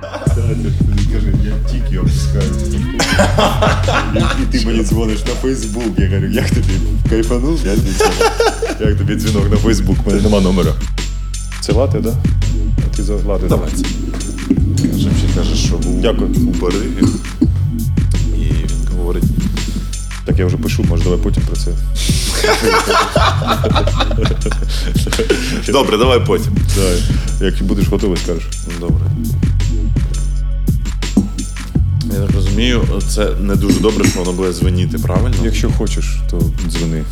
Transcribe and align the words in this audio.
Каже, 0.00 1.32
я 1.44 1.52
тільки 1.72 1.98
опускаю. 1.98 2.50
І 4.42 4.52
ти 4.52 4.66
мені 4.66 4.84
дзвониш 4.84 5.18
на 5.26 5.34
Фейсбук. 5.34 5.98
Я 5.98 6.08
кажу, 6.08 6.26
як 6.26 6.50
тобі 6.50 6.72
кайфанув? 7.10 7.60
Я 7.66 7.74
тобі 7.74 7.90
Як 8.80 8.98
тобі 8.98 9.14
дзвінок 9.14 9.50
на 9.50 9.56
Фейсбук? 9.56 9.96
У 10.06 10.10
мене 10.10 10.22
нема 10.22 10.40
номера. 10.40 10.72
Це 11.60 11.72
лати, 11.72 11.98
так? 12.02 12.14
А 12.78 12.96
ти 12.96 13.02
за 13.02 13.14
лати. 13.14 13.46
Давай. 13.46 13.70
Жим 14.78 15.12
ще 15.18 15.38
каже, 15.38 15.54
що 15.56 15.74
був 15.76 16.00
Дякую. 16.00 16.30
у 16.48 16.52
Парижі. 16.52 16.84
І 18.36 18.40
він 18.42 18.96
говорить: 18.98 19.24
Так 20.24 20.38
я 20.38 20.46
вже 20.46 20.56
пишу, 20.56 20.84
може 20.88 21.04
давай 21.04 21.18
потім 21.18 21.42
про 21.42 21.56
це. 21.56 21.70
добре, 25.72 25.98
давай 25.98 26.26
потім. 26.26 26.52
Давай. 26.76 27.02
Як 27.40 27.62
будеш 27.62 27.88
готовий, 27.88 28.18
скажеш. 28.24 28.44
Добре. 28.80 29.04
Я 32.14 32.26
так 32.26 32.30
розумію, 32.34 32.82
це 33.08 33.30
не 33.40 33.56
дуже 33.56 33.80
добре, 33.80 34.04
що 34.04 34.18
воно 34.18 34.32
буде 34.32 34.52
звеніти, 34.52 34.98
правильно? 34.98 35.36
Якщо 35.44 35.70
хочеш, 35.70 36.20
то 36.30 36.40
дзвони. 36.68 37.04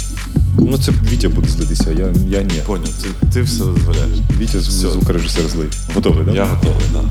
Ну 0.58 0.78
це 0.78 0.92
Вітя 1.12 1.28
буде 1.28 1.48
злитися, 1.48 1.90
я, 1.90 2.06
я 2.28 2.42
ні. 2.42 2.62
Поняв, 2.66 2.88
ти, 2.88 3.26
ти 3.32 3.42
все 3.42 3.64
дозволяєш. 3.64 4.18
Вітя 4.40 4.58
Все. 4.58 4.90
звукорежисер 4.90 5.48
злий. 5.48 5.68
Готовий, 5.94 6.24
так? 6.24 6.34
Я 6.34 6.44
готовий, 6.44 6.82
так. 6.92 7.04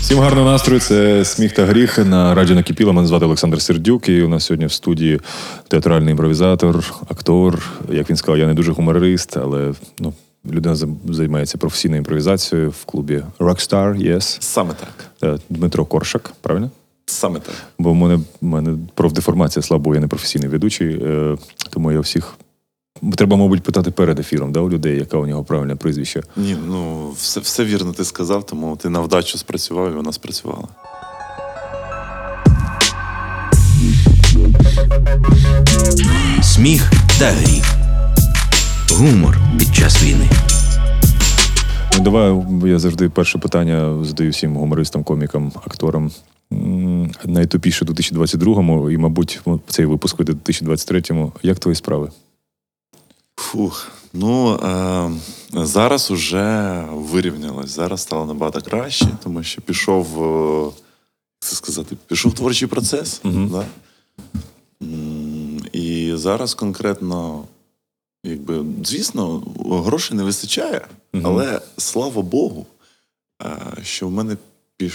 Всім 0.00 0.18
гарного 0.18 0.50
настрою. 0.50 0.80
Це 0.80 1.24
сміх 1.24 1.52
та 1.52 1.66
гріх 1.66 1.98
на 1.98 2.34
радіо 2.34 2.56
накипіло. 2.56 2.92
Мене 2.92 3.08
звати 3.08 3.24
Олександр 3.24 3.62
Сердюк. 3.62 4.08
І 4.08 4.22
у 4.22 4.28
нас 4.28 4.44
сьогодні 4.44 4.66
в 4.66 4.72
студії 4.72 5.20
театральний 5.68 6.10
імпровізатор, 6.10 6.84
актор. 7.08 7.62
Як 7.92 8.10
він 8.10 8.16
сказав, 8.16 8.38
я 8.38 8.46
не 8.46 8.54
дуже 8.54 8.72
гуморист, 8.72 9.36
але 9.36 9.72
ну, 9.98 10.12
людина 10.46 10.76
займається 11.08 11.58
професійною 11.58 11.98
імпровізацією 11.98 12.70
в 12.70 12.84
клубі 12.84 13.22
Rockstar, 13.38 13.96
yes. 13.96 14.36
Саме 14.40 14.74
так. 14.74 15.10
Е, 15.34 15.38
Дмитро 15.48 15.84
Коршак, 15.84 16.32
правильно? 16.40 16.70
Саме 17.06 17.40
так. 17.40 17.54
Бо 17.78 17.92
в 17.92 17.94
мене, 17.94 18.16
в 18.16 18.44
мене 18.44 18.78
профдеформація 18.94 19.62
слабо, 19.62 19.94
я 19.94 20.00
не 20.00 20.06
професійний 20.06 20.48
ведучий, 20.48 21.00
е, 21.04 21.36
тому 21.70 21.92
я 21.92 22.00
всіх. 22.00 22.34
Треба, 23.16 23.36
мабуть, 23.36 23.62
питати 23.62 23.90
перед 23.90 24.18
ефіром, 24.18 24.52
да, 24.52 24.60
у 24.60 24.70
людей, 24.70 24.98
яке 24.98 25.16
у 25.16 25.26
нього 25.26 25.44
правильне 25.44 25.76
прізвище. 25.76 26.22
Ні, 26.36 26.56
ну 26.66 27.10
все, 27.10 27.40
все 27.40 27.64
вірно 27.64 27.92
ти 27.92 28.04
сказав, 28.04 28.46
тому 28.46 28.76
ти 28.76 28.88
на 28.88 29.00
вдачу 29.00 29.38
спрацював 29.38 29.92
і 29.92 29.94
вона 29.94 30.12
спрацювала. 30.12 30.68
Сміх 36.42 36.92
та 37.18 37.30
гріх. 37.30 37.79
Гумор 38.92 39.38
під 39.58 39.74
час 39.74 40.02
війни. 40.02 40.30
Ну, 41.98 42.04
давай 42.04 42.44
я 42.70 42.78
завжди 42.78 43.08
перше 43.08 43.38
питання 43.38 44.04
задаю 44.04 44.30
всім 44.30 44.56
гумористам, 44.56 45.04
комікам, 45.04 45.52
акторам. 45.66 46.10
Найтупіше 47.24 47.84
у 47.84 47.88
2022-му, 47.88 48.90
і, 48.90 48.98
мабуть, 48.98 49.40
цей 49.66 49.86
випуск 49.86 50.18
вийде 50.18 50.32
у 50.32 50.34
2023-му. 50.34 51.32
Як 51.42 51.58
твої 51.58 51.74
справи? 51.74 52.10
Фух. 53.36 53.90
Ну 54.12 54.54
е, 54.54 55.10
зараз 55.52 56.10
уже 56.10 56.84
вирівнялось. 56.92 57.70
Зараз 57.70 58.00
стало 58.00 58.26
набагато 58.26 58.60
краще, 58.60 59.08
тому 59.24 59.42
що 59.42 59.62
пішов, 59.62 60.22
е, 60.22 60.64
як 60.64 60.74
це 61.40 61.56
сказати, 61.56 61.96
пішов 62.06 62.34
творчий 62.34 62.68
процес. 62.68 63.20
Мгм. 63.24 63.48
Да? 63.48 63.64
І 65.72 66.12
зараз 66.14 66.54
конкретно, 66.54 67.44
якби, 68.24 68.64
звісно, 68.84 69.38
грошей 69.86 70.16
не 70.16 70.22
вистачає, 70.24 70.86
Мгм. 71.12 71.26
але 71.26 71.60
слава 71.76 72.22
Богу, 72.22 72.66
е, 73.42 73.56
що 73.82 74.08
в 74.08 74.10
мене 74.10 74.36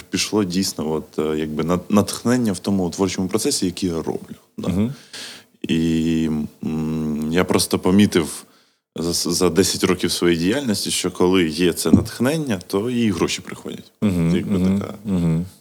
пішло 0.10 0.44
дійсно 0.44 0.92
от, 0.92 1.20
е, 1.20 1.38
якби, 1.40 1.80
натхнення 1.90 2.52
в 2.52 2.60
тому 2.60 2.90
творчому 2.90 3.28
процесі, 3.28 3.66
який 3.66 3.90
я 3.90 3.96
роблю. 3.96 4.36
Да? 4.58 4.68
Мгм. 4.68 4.94
І 5.68 6.30
м, 6.64 7.30
я 7.32 7.44
просто 7.44 7.80
помітив 7.80 8.44
за, 8.96 9.14
за 9.32 9.50
10 9.50 9.84
років 9.84 10.12
своєї 10.12 10.40
діяльності, 10.40 10.92
що 10.92 11.12
коли 11.12 11.48
є 11.50 11.74
це 11.74 11.92
натхнення, 11.92 12.60
то 12.68 12.90
і 12.90 13.12
гроші 13.12 13.42
приходять. 13.42 13.92
Мгм, 14.02 14.36
Якби 14.36 14.58
мгм, 14.58 14.80
така 14.80 14.94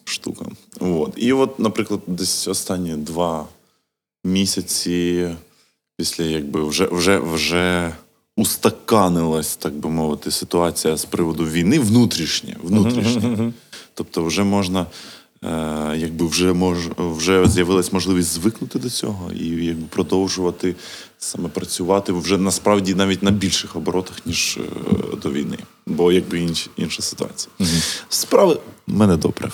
штука. 0.05 0.45
От. 0.81 1.13
І 1.17 1.33
от, 1.33 1.59
наприклад, 1.59 2.01
десь 2.07 2.49
останні 2.49 2.97
два 2.97 3.47
місяці 4.25 5.31
після 5.97 6.25
якби 6.25 6.69
вже, 6.69 6.89
вже, 6.93 7.19
вже 7.19 7.95
устаканилась, 8.37 9.57
так 9.57 9.75
би 9.75 9.91
мовити, 9.91 10.31
ситуація 10.31 10.97
з 10.97 11.05
приводу 11.05 11.45
війни 11.45 11.79
внутрішня. 11.79 12.57
внутрішня. 12.63 13.53
Тобто, 13.95 14.25
вже 14.25 14.45
можна. 14.45 14.87
Е, 15.45 15.97
якби 15.97 16.27
вже 16.27 16.53
мож, 16.53 16.79
вже 16.99 17.49
з'явилась 17.49 17.93
можливість 17.93 18.33
звикнути 18.33 18.79
до 18.79 18.91
цього 18.91 19.33
і 19.33 19.47
якби 19.47 19.87
продовжувати 19.89 20.75
саме 21.19 21.49
працювати 21.49 22.13
вже 22.13 22.39
насправді 22.39 22.95
навіть 22.95 23.23
на 23.23 23.31
більших 23.31 23.77
оборотах, 23.77 24.27
ніж 24.27 24.59
е, 24.59 25.17
до 25.23 25.31
війни, 25.31 25.59
бо 25.87 26.13
якби 26.13 26.41
інш, 26.41 26.69
інша 26.77 27.03
ситуація. 27.03 27.55
Справи 28.09 28.59
в 28.87 28.95
мене 28.95 29.17
добре. 29.17 29.51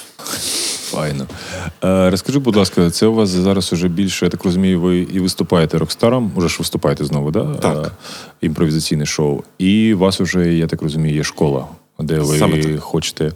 Файно. 0.90 1.26
Е, 1.84 2.10
розкажи, 2.10 2.38
будь 2.38 2.56
ласка, 2.56 2.90
це 2.90 3.06
у 3.06 3.14
вас 3.14 3.28
зараз 3.28 3.72
уже 3.72 3.88
більше, 3.88 4.24
я 4.24 4.30
так 4.30 4.44
розумію, 4.44 4.80
ви 4.80 4.98
і 4.98 5.20
виступаєте 5.20 5.78
рокстаром, 5.78 6.32
уже 6.36 6.48
ж 6.48 6.56
виступаєте 6.58 7.04
знову, 7.04 7.30
да? 7.30 7.54
Так. 7.54 7.86
Е, 7.86 7.90
імпровізаційне 8.40 9.06
шоу. 9.06 9.42
І 9.58 9.94
у 9.94 9.98
вас 9.98 10.20
вже, 10.20 10.54
я 10.54 10.66
так 10.66 10.82
розумію, 10.82 11.16
є 11.16 11.24
школа, 11.24 11.66
де 11.98 12.18
ви 12.18 12.38
Саме 12.38 12.78
хочете. 12.78 13.32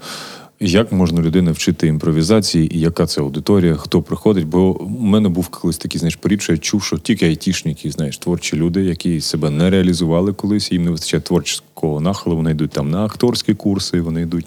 Як 0.61 0.93
можна 0.93 1.23
людину 1.23 1.53
вчити 1.53 1.87
імпровізації, 1.87 2.77
і 2.77 2.81
яка 2.81 3.07
це 3.07 3.21
аудиторія, 3.21 3.75
хто 3.75 4.03
приходить? 4.03 4.47
Бо 4.47 4.81
у 4.81 4.89
мене 4.89 5.29
був 5.29 5.49
колись 5.49 5.79
такий, 5.79 5.99
знаєш, 5.99 6.17
порід, 6.17 6.47
я 6.49 6.57
чув, 6.57 6.83
що 6.83 6.99
тільки 6.99 7.27
айтішники, 7.27 7.91
знаєш, 7.91 8.19
творчі 8.19 8.57
люди, 8.57 8.85
які 8.85 9.21
себе 9.21 9.51
не 9.51 9.71
реалізували 9.71 10.33
колись, 10.33 10.73
їм 10.73 10.85
не 10.85 10.91
вистачає 10.91 11.21
творчого 11.21 12.01
нахилу, 12.01 12.37
вони 12.37 12.51
йдуть 12.51 12.71
там 12.71 12.91
на 12.91 13.05
акторські 13.05 13.55
курси, 13.55 14.01
вони 14.01 14.23
йдуть 14.23 14.47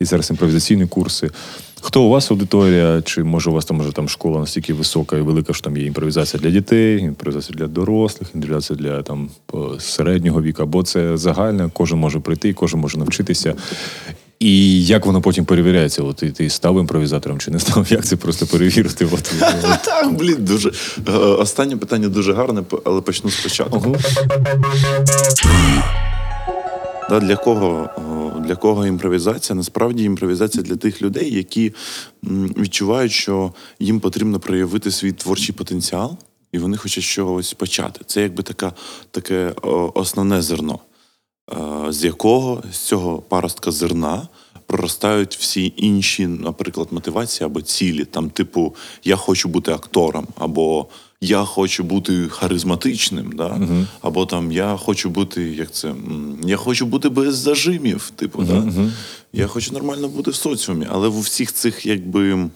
і 0.00 0.04
зараз 0.04 0.30
імпровізаційні 0.30 0.86
курси. 0.86 1.30
Хто 1.84 2.02
у 2.02 2.08
вас 2.08 2.30
аудиторія? 2.30 3.02
Чи 3.02 3.24
може 3.24 3.50
у 3.50 3.52
вас 3.52 3.64
там 3.64 3.76
може 3.76 3.92
там 3.92 4.08
школа 4.08 4.40
настільки 4.40 4.74
висока 4.74 5.16
і 5.16 5.20
велика, 5.20 5.52
що 5.52 5.62
там 5.64 5.76
є 5.76 5.84
імпровізація 5.86 6.40
для 6.42 6.50
дітей, 6.50 6.98
імпровізація 7.00 7.58
для 7.58 7.66
дорослих, 7.66 8.28
імпровізація 8.34 8.78
для 8.78 9.02
там 9.02 9.28
по- 9.46 9.76
середнього 9.80 10.42
віку, 10.42 10.62
або 10.62 10.82
це 10.82 11.16
загальне, 11.16 11.70
кожен 11.72 11.98
може 11.98 12.20
прийти, 12.20 12.52
кожен 12.52 12.80
може 12.80 12.98
навчитися. 12.98 13.54
І 14.40 14.84
як 14.86 15.06
воно 15.06 15.20
потім 15.20 15.44
перевіряється? 15.44 16.02
От 16.02 16.22
і 16.22 16.30
ти 16.30 16.50
став 16.50 16.78
імпровізатором 16.80 17.38
чи 17.38 17.50
не 17.50 17.58
став? 17.60 17.86
Як 17.92 18.04
це 18.04 18.16
просто 18.16 18.46
перевірити? 18.46 19.04
От, 19.04 19.32
от. 19.72 19.82
Так, 19.84 20.12
блін, 20.14 20.36
дуже 20.38 20.72
е, 21.08 21.12
останнє 21.12 21.76
питання 21.76 22.08
дуже 22.08 22.32
гарне, 22.32 22.62
але 22.84 23.00
почну 23.00 23.30
спочатку. 23.30 23.96
Да, 27.10 27.20
для 27.20 27.36
кого 27.36 27.90
для 28.46 28.56
кого 28.56 28.86
імпровізація? 28.86 29.56
Насправді 29.56 30.04
імпровізація 30.04 30.64
для 30.64 30.76
тих 30.76 31.02
людей, 31.02 31.34
які 31.34 31.72
відчувають, 32.58 33.12
що 33.12 33.52
їм 33.78 34.00
потрібно 34.00 34.40
проявити 34.40 34.90
свій 34.90 35.12
творчий 35.12 35.54
потенціал, 35.54 36.16
і 36.52 36.58
вони 36.58 36.76
хочуть 36.76 37.04
чогось 37.04 37.54
почати. 37.54 38.00
Це 38.06 38.22
якби 38.22 38.42
така, 38.42 38.72
таке 39.10 39.52
основне 39.94 40.42
зерно, 40.42 40.78
е, 41.52 41.92
з 41.92 42.04
якого 42.04 42.62
з 42.72 42.78
цього 42.78 43.18
паростка 43.18 43.70
зерна 43.70 44.28
проростають 44.66 45.36
всі 45.36 45.72
інші, 45.76 46.26
наприклад, 46.26 46.88
мотивації 46.90 47.46
або 47.46 47.62
цілі. 47.62 48.04
Там, 48.04 48.30
типу, 48.30 48.74
я 49.04 49.16
хочу 49.16 49.48
бути 49.48 49.72
актором, 49.72 50.26
або 50.38 50.86
я 51.22 51.44
хочу 51.44 51.84
бути 51.84 52.28
харизматичним, 52.28 53.32
да? 53.32 53.68
або 54.00 54.26
там 54.26 54.52
я 54.52 54.76
хочу 54.76 55.10
бути, 55.10 55.42
як 55.42 55.70
це, 55.72 55.94
я 56.44 56.56
хочу 56.56 56.86
бути 56.86 57.08
без 57.08 57.36
зажимів, 57.36 58.12
типу, 58.16 58.42
да? 58.42 58.72
я 59.32 59.46
хочу 59.46 59.72
нормально 59.72 60.08
бути 60.08 60.30
в 60.30 60.34
соціумі. 60.34 60.86
Але 60.90 61.08
в 61.08 61.20
всіх 61.20 61.52
цих, 61.52 61.86
якби. 61.86 62.50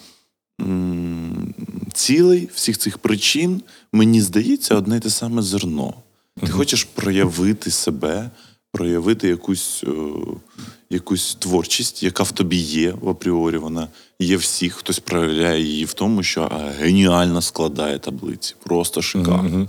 Цілей, 1.93 2.49
всіх 2.55 2.79
цих 2.79 2.99
причин, 2.99 3.63
мені 3.93 4.23
здається, 4.23 4.75
одне 4.75 4.97
й 4.97 5.01
те 5.01 5.11
саме 5.11 5.43
зерно. 5.43 5.95
Ти 6.41 6.47
хочеш 6.47 6.85
проявити 6.85 7.71
себе, 7.71 8.31
проявити 8.77 9.29
якусь, 9.29 9.85
е, 9.87 9.91
якусь 10.91 11.35
творчість, 11.39 12.03
яка 12.03 12.23
в 12.23 12.33
тобі 12.33 12.57
є 12.57 12.95
в 13.01 13.09
апріорі. 13.09 13.59
Вона 13.59 13.89
є 14.19 14.37
всіх, 14.37 14.75
хтось 14.75 14.99
проявляє 14.99 15.63
її 15.63 15.85
в 15.85 15.93
тому, 15.93 16.23
що 16.23 16.51
геніально 16.81 17.43
складає 17.43 17.99
таблиці, 17.99 18.55
просто 18.65 19.03
шикарно. 19.03 19.69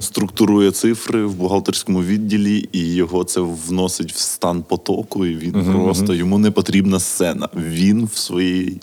Структурує 0.00 0.70
цифри 0.70 1.24
в 1.24 1.34
бухгалтерському 1.34 2.02
відділі, 2.02 2.68
і 2.72 2.94
його 2.94 3.24
це 3.24 3.40
вносить 3.40 4.12
в 4.12 4.18
стан 4.18 4.62
потоку, 4.62 5.26
і 5.26 5.36
він 5.36 5.52
просто 5.72 6.14
йому 6.14 6.38
не 6.38 6.50
потрібна 6.50 7.00
сцена. 7.00 7.48
Він 7.56 8.04
в 8.14 8.18
своїй 8.18 8.80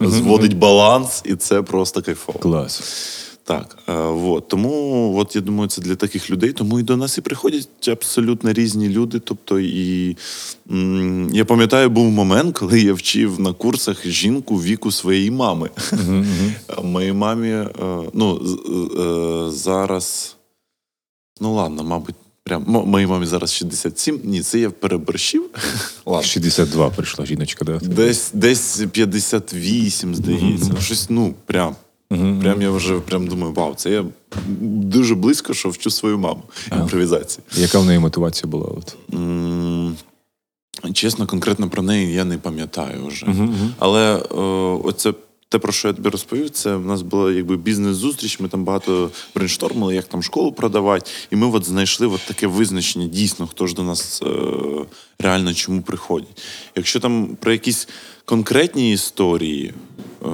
зводить 0.00 0.56
баланс, 0.56 1.22
і 1.24 1.34
це 1.34 1.62
просто 1.62 2.02
кайфово. 2.02 2.38
Клас. 2.38 2.82
Так, 3.44 3.78
е, 3.88 3.92
вот. 3.92 4.48
тому 4.48 5.14
от, 5.16 5.36
я 5.36 5.42
думаю, 5.42 5.68
це 5.68 5.82
для 5.82 5.94
таких 5.94 6.30
людей. 6.30 6.52
Тому 6.52 6.80
і 6.80 6.82
до 6.82 6.96
нас 6.96 7.18
і 7.18 7.20
приходять 7.20 7.88
абсолютно 7.88 8.52
різні 8.52 8.88
люди. 8.88 9.18
Тобто, 9.18 9.60
і 9.60 10.16
м, 10.70 11.30
я 11.32 11.44
пам'ятаю, 11.44 11.90
був 11.90 12.10
момент, 12.10 12.58
коли 12.58 12.80
я 12.80 12.92
вчив 12.94 13.40
на 13.40 13.52
курсах 13.52 14.06
жінку 14.06 14.56
віку 14.56 14.90
своєї 14.90 15.30
мами. 15.30 15.70
Моїй 16.82 17.12
мамі, 17.12 17.48
е, 17.48 17.68
ну, 18.12 18.40
е, 18.40 19.50
зараз, 19.50 20.36
ну 21.40 21.54
ладно, 21.54 21.84
мабуть, 21.84 22.14
прям 22.44 22.64
моїй 22.68 23.06
мамі 23.06 23.26
зараз 23.26 23.54
67. 23.54 24.20
Ні, 24.24 24.42
це 24.42 24.58
я 24.58 24.70
переборщив. 24.70 25.44
Ладно. 26.06 26.28
62 26.28 26.90
прийшла 26.90 27.26
жіночка, 27.26 27.64
да? 27.64 27.78
Десь, 27.82 28.30
десь 28.34 28.82
58, 28.92 30.14
здається. 30.14 30.80
Щось, 30.80 31.10
ну, 31.10 31.34
прям. 31.46 31.76
Прям 32.40 32.62
я 32.62 32.70
вже 32.70 33.00
прям 33.00 33.26
думаю, 33.26 33.52
вау, 33.52 33.74
це 33.74 33.90
я 33.90 34.04
дуже 34.60 35.14
близько, 35.14 35.54
що 35.54 35.68
вчу 35.68 35.90
свою 35.90 36.18
маму 36.18 36.42
імпровізації. 36.72 37.44
Яка 37.56 37.78
в 37.78 37.84
неї 37.84 37.98
мотивація 37.98 38.50
була? 38.50 38.66
От? 38.66 38.96
М, 39.14 39.96
Чесно, 40.92 41.26
конкретно 41.26 41.68
про 41.70 41.82
неї 41.82 42.12
я 42.14 42.24
не 42.24 42.38
пам'ятаю 42.38 43.06
вже. 43.06 43.26
Але 43.78 44.16
е, 44.16 44.34
оце 44.84 45.14
те, 45.48 45.58
про 45.58 45.72
що 45.72 45.88
я 45.88 45.94
тобі 45.94 46.08
розповів, 46.08 46.50
це 46.50 46.76
в 46.76 46.86
нас 46.86 47.02
була 47.02 47.32
якби 47.32 47.56
бізнес-зустріч. 47.56 48.40
Ми 48.40 48.48
там 48.48 48.64
багато 48.64 49.10
брейнштормили, 49.34 49.94
як 49.94 50.04
там 50.04 50.22
школу 50.22 50.52
продавати. 50.52 51.10
І 51.30 51.36
ми 51.36 51.46
от 51.46 51.64
знайшли 51.64 52.06
от 52.06 52.20
таке 52.26 52.46
визначення, 52.46 53.06
дійсно, 53.06 53.46
хто 53.46 53.66
ж 53.66 53.74
до 53.74 53.82
нас 53.82 54.22
е, 54.22 54.26
реально 55.18 55.54
чому 55.54 55.82
приходять. 55.82 56.42
Якщо 56.76 57.00
там 57.00 57.36
про 57.40 57.52
якісь 57.52 57.88
конкретні 58.24 58.92
історії, 58.92 59.74
е, 60.24 60.28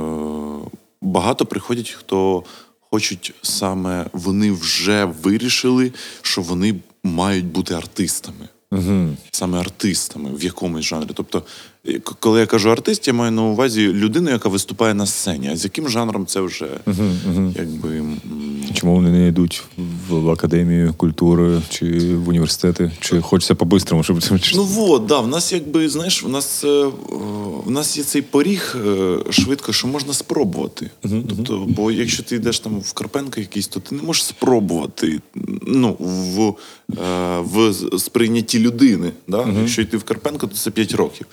багато 1.03 1.47
приходять, 1.47 1.91
хто 1.91 2.45
хочуть 2.91 3.35
саме, 3.43 4.07
вони 4.13 4.53
вже 4.53 5.05
вирішили, 5.05 5.93
що 6.23 6.43
вони 6.43 6.75
мають 7.05 7.47
бути 7.47 7.75
артистами 7.75 8.49
Угу. 8.73 9.17
саме 9.31 9.59
артистами 9.59 10.31
в 10.35 10.45
якомусь 10.45 10.85
жанрі. 10.85 11.11
Тобто, 11.15 11.43
коли 12.21 12.41
я 12.41 12.47
кажу 12.47 12.71
артист, 12.71 13.07
я 13.07 13.13
маю 13.13 13.33
на 13.33 13.43
увазі 13.43 13.89
людину, 13.89 14.31
яка 14.31 14.49
виступає 14.49 14.95
на 14.95 15.07
сцені. 15.07 15.51
А 15.53 15.57
з 15.57 15.65
яким 15.65 15.89
жанром 15.89 16.27
це 16.27 16.41
вже 16.41 16.69
якби. 17.57 18.05
Чому 18.75 18.95
вони 18.95 19.11
не 19.11 19.29
йдуть 19.29 19.63
в, 20.09 20.15
в 20.15 20.31
академію 20.31 20.95
культури 20.97 21.63
чи 21.69 22.15
в 22.17 22.29
університети? 22.29 22.93
Чи 23.01 23.21
хочеться 23.21 23.55
по-бистрому, 23.55 24.03
щоб 24.03 24.23
це 24.23 24.39
Ну 24.55 24.69
от, 24.77 25.07
да, 25.07 25.21
в 25.21 25.29
нас 25.29 25.53
якби, 25.53 25.89
знаєш, 25.89 26.23
в 26.25 26.29
нас, 26.29 26.65
е, 26.65 26.87
в 27.65 27.71
нас 27.71 27.99
є 27.99 28.05
цей 28.05 28.23
поріг 28.23 28.77
е, 28.87 29.19
швидко, 29.31 29.73
що 29.73 29.89
можна 29.89 30.13
спробувати. 30.13 30.91
Тобто, 31.03 31.67
бо 31.69 31.91
якщо 31.91 32.23
ти 32.23 32.37
йдеш 32.37 32.61
там 32.61 32.81
в 32.81 32.93
Карпенка 32.93 33.41
якийсь, 33.41 33.69
то 33.69 33.81
ти 33.81 33.95
не 33.95 34.03
можеш 34.03 34.25
спробувати 34.25 35.21
ну, 35.67 35.97
в, 35.99 36.55
в 37.39 37.73
сприйнятті 37.99 38.59
людини. 38.59 39.13
Да? 39.27 39.49
Якщо 39.61 39.83
йти 39.83 39.97
в 39.97 40.05
Карпенко, 40.05 40.47
то 40.47 40.57
це 40.57 40.71
5 40.71 40.93
років. 40.93 41.27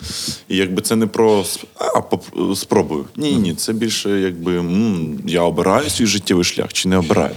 І 0.50 0.58
якби 0.58 0.82
це 0.82 0.96
не 0.96 1.08
про 1.08 1.46
а, 1.76 2.56
спробую. 2.56 3.06
Ні, 3.16 3.36
ні, 3.36 3.56
це 3.56 3.74
більше 3.74 4.10
якби 4.22 4.58
м, 4.60 5.20
я 5.26 5.42
обираю 5.42 5.90
свій 5.90 6.06
життєвий 6.06 6.44
шлях 6.44 6.74
чи 6.74 6.90
не 6.90 6.98
обираю. 6.98 7.36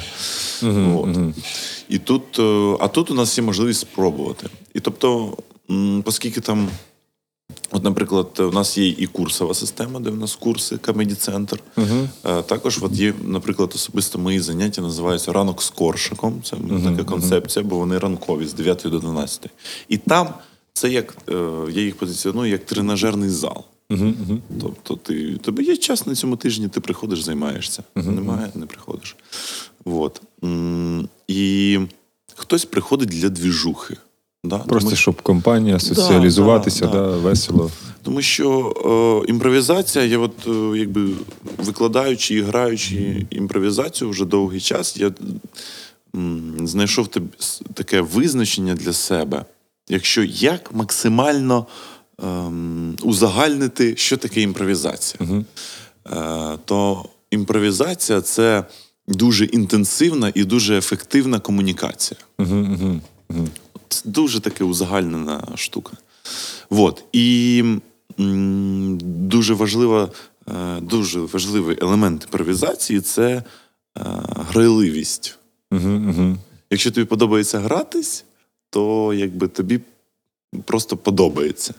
От. 0.97 1.09
І 1.89 1.99
тут, 1.99 2.39
е, 2.39 2.77
а 2.81 2.89
тут 2.89 3.11
у 3.11 3.15
нас 3.15 3.39
є 3.39 3.45
можливість 3.45 3.81
спробувати. 3.81 4.47
І 4.75 4.81
тобто, 4.81 5.37
м, 5.71 6.03
оскільки 6.07 6.41
там, 6.41 6.69
от, 7.71 7.85
наприклад, 7.85 8.27
у 8.39 8.51
нас 8.53 8.79
є 8.79 8.89
і 8.89 9.07
курсова 9.07 9.55
система, 9.55 10.01
де 10.01 10.11
в 10.11 10.17
нас 10.17 10.35
курси, 10.37 10.77
комеді-центр. 10.79 11.61
Е, 12.27 12.43
Також 12.43 12.79
от 12.83 12.93
є, 12.93 13.15
наприклад, 13.25 13.73
особисто 13.75 14.19
мої 14.19 14.41
заняття 14.41 14.83
називаються 14.83 15.33
ранок 15.33 15.63
з 15.63 15.71
коршиком. 15.71 16.43
Це 16.45 16.57
така 16.57 17.05
концепція, 17.05 17.65
бо 17.65 17.77
вони 17.79 17.99
ранкові 17.99 18.47
з 18.47 18.53
9 18.55 18.83
до 18.91 18.99
12. 18.99 19.47
І 19.89 19.97
там 19.97 20.29
це 20.73 20.89
як 20.91 21.17
е, 21.29 21.35
я 21.71 21.83
їх 21.83 21.97
позиціоную 21.97 22.53
як 22.53 22.65
тренажерний 22.67 23.31
зал. 23.31 23.65
Тобто, 24.61 24.97
ти, 24.97 25.37
тобі 25.37 25.65
є 25.65 25.77
час 25.77 26.07
на 26.07 26.15
цьому 26.15 26.37
тижні, 26.37 26.69
ти 26.69 26.81
приходиш, 26.81 27.23
займаєшся. 27.23 27.83
Немає, 27.95 28.51
не 28.55 28.67
приходиш. 28.67 29.17
Вот. 29.85 30.23
М, 30.45 31.09
І 31.29 31.79
хтось 32.37 32.65
приходить 32.65 33.09
для 33.09 33.29
двіжухи. 33.29 33.97
Да? 34.45 34.59
Просто 34.59 34.89
Тому, 34.89 34.97
щоб 34.97 35.23
компанія 35.23 35.79
соціалізуватися, 35.79 36.87
да, 36.87 36.93
да, 36.93 37.11
да. 37.11 37.17
весело. 37.17 37.71
тому 38.03 38.23
що 38.23 39.25
е, 39.27 39.31
імпровізація, 39.31 40.05
я 40.05 40.19
от 40.19 40.33
е, 40.47 40.79
якби 40.79 41.11
викладаючи 41.59 42.35
і 42.35 42.43
граючи 42.43 43.27
імпровізацію 43.31 44.11
вже 44.11 44.25
довгий 44.25 44.61
час, 44.61 44.97
я 44.97 45.11
м, 46.15 46.55
знайшов 46.65 47.09
таке 47.75 48.01
визначення 48.01 48.75
для 48.75 48.93
себе, 48.93 49.45
якщо 49.89 50.25
як 50.25 50.75
максимально 50.75 51.67
ем, 52.23 52.97
узагальнити, 53.03 53.97
що 53.97 54.17
таке 54.17 54.41
імпровізація. 54.41 55.29
Е, 56.13 56.59
то 56.65 57.05
імпровізація 57.31 58.21
це 58.21 58.65
дуже 59.09 59.45
інтенсивна 59.45 60.33
і 60.35 60.45
дуже 60.45 60.79
ефективна 60.79 61.41
комунікація. 61.41 62.21
Це 63.89 64.09
дуже 64.09 64.41
таке 64.41 64.65
узагальнена 64.65 65.49
штука. 65.55 65.93
Вот. 66.71 67.05
І 67.13 67.65
м, 68.21 68.99
дуже 69.29 69.55
важлива, 69.55 70.11
е, 70.49 70.81
дуже 70.81 71.21
важливий 71.21 71.79
елемент 71.81 72.25
імпровізації 72.25 73.01
це 73.01 73.27
е, 73.27 73.43
грайливість. 74.51 75.39
Якщо 76.71 76.91
тобі 76.91 77.05
подобається 77.07 77.59
гратись, 77.59 78.25
то 78.71 79.15
якби 79.15 79.49
тобі 79.49 79.81
просто 80.65 80.97
подобається. 80.97 81.75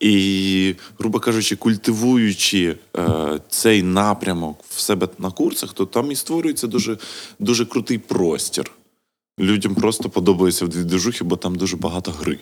І, 0.00 0.74
грубо 0.98 1.20
кажучи, 1.20 1.56
культивуючи 1.56 2.76
е, 2.96 3.40
цей 3.48 3.82
напрямок 3.82 4.64
в 4.68 4.80
себе 4.80 5.08
на 5.18 5.30
курсах, 5.30 5.72
то 5.72 5.86
там 5.86 6.12
і 6.12 6.16
створюється 6.16 6.66
дуже, 6.66 6.98
дуже 7.38 7.66
крутий 7.66 7.98
простір. 7.98 8.70
Людям 9.40 9.74
просто 9.74 10.08
подобається 10.08 10.64
в 10.64 10.68
дві 10.68 10.84
движухи, 10.84 11.24
бо 11.24 11.36
там 11.36 11.54
дуже 11.54 11.76
багато 11.76 12.10
гри. 12.10 12.38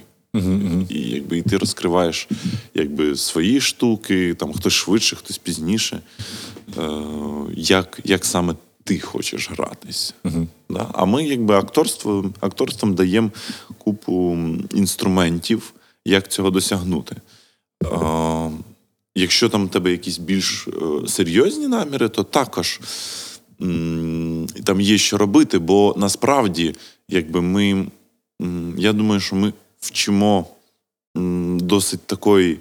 І 0.89 1.01
якби 1.01 1.39
і 1.39 1.43
ти 1.43 1.57
розкриваєш 1.57 2.29
якби, 2.75 3.17
свої 3.17 3.61
штуки, 3.61 4.35
там 4.35 4.53
хтось 4.53 4.73
швидше, 4.73 5.17
хтось 5.17 5.39
пізніше. 5.39 6.01
Е, 6.79 6.91
як, 7.57 8.01
як 8.05 8.25
саме 8.25 8.55
ти 8.85 8.99
хочеш 8.99 9.51
гратись. 9.51 10.15
Да? 10.71 10.91
А 10.93 11.05
ми, 11.05 11.25
якби 11.25 11.55
акторство, 11.55 12.31
акторством 12.41 12.95
даємо 12.95 13.31
купу 13.79 14.39
інструментів, 14.75 15.73
як 16.05 16.29
цього 16.29 16.51
досягнути. 16.51 17.17
Е, 17.85 18.51
якщо 19.15 19.49
там 19.49 19.67
в 19.67 19.71
тебе 19.71 19.91
якісь 19.91 20.19
більш 20.19 20.69
е, 20.69 21.09
серйозні 21.09 21.69
наміри, 21.69 22.09
то 22.09 22.25
також 22.25 22.81
там 24.65 24.81
є 24.81 24.99
що 24.99 25.19
робити, 25.19 25.59
бо 25.59 25.95
насправді, 25.97 26.75
якби 27.09 27.41
ми, 27.41 27.87
я 28.77 28.93
думаю, 28.93 29.21
що 29.21 29.37
ми 29.37 29.53
вчимо 29.81 30.47
досить 31.61 32.01
такої 32.07 32.59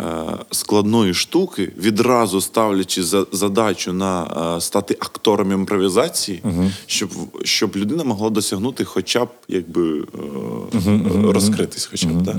е, 0.00 0.04
складної 0.50 1.14
штуки, 1.14 1.72
відразу 1.76 2.40
ставлячи 2.40 3.02
задачу 3.32 3.92
на 3.92 4.24
е, 4.56 4.60
стати 4.60 4.96
актором 5.00 5.52
імпровізації, 5.52 6.42
щоб, 6.86 7.10
щоб 7.44 7.76
людина 7.76 8.04
могла 8.04 8.30
досягнути 8.30 8.84
хоча 8.84 9.24
б 9.24 9.28
якби 9.48 10.00
е, 10.00 11.32
розкритись, 11.32 11.86
хоча 11.86 12.08
б, 12.08 12.24
так? 12.24 12.36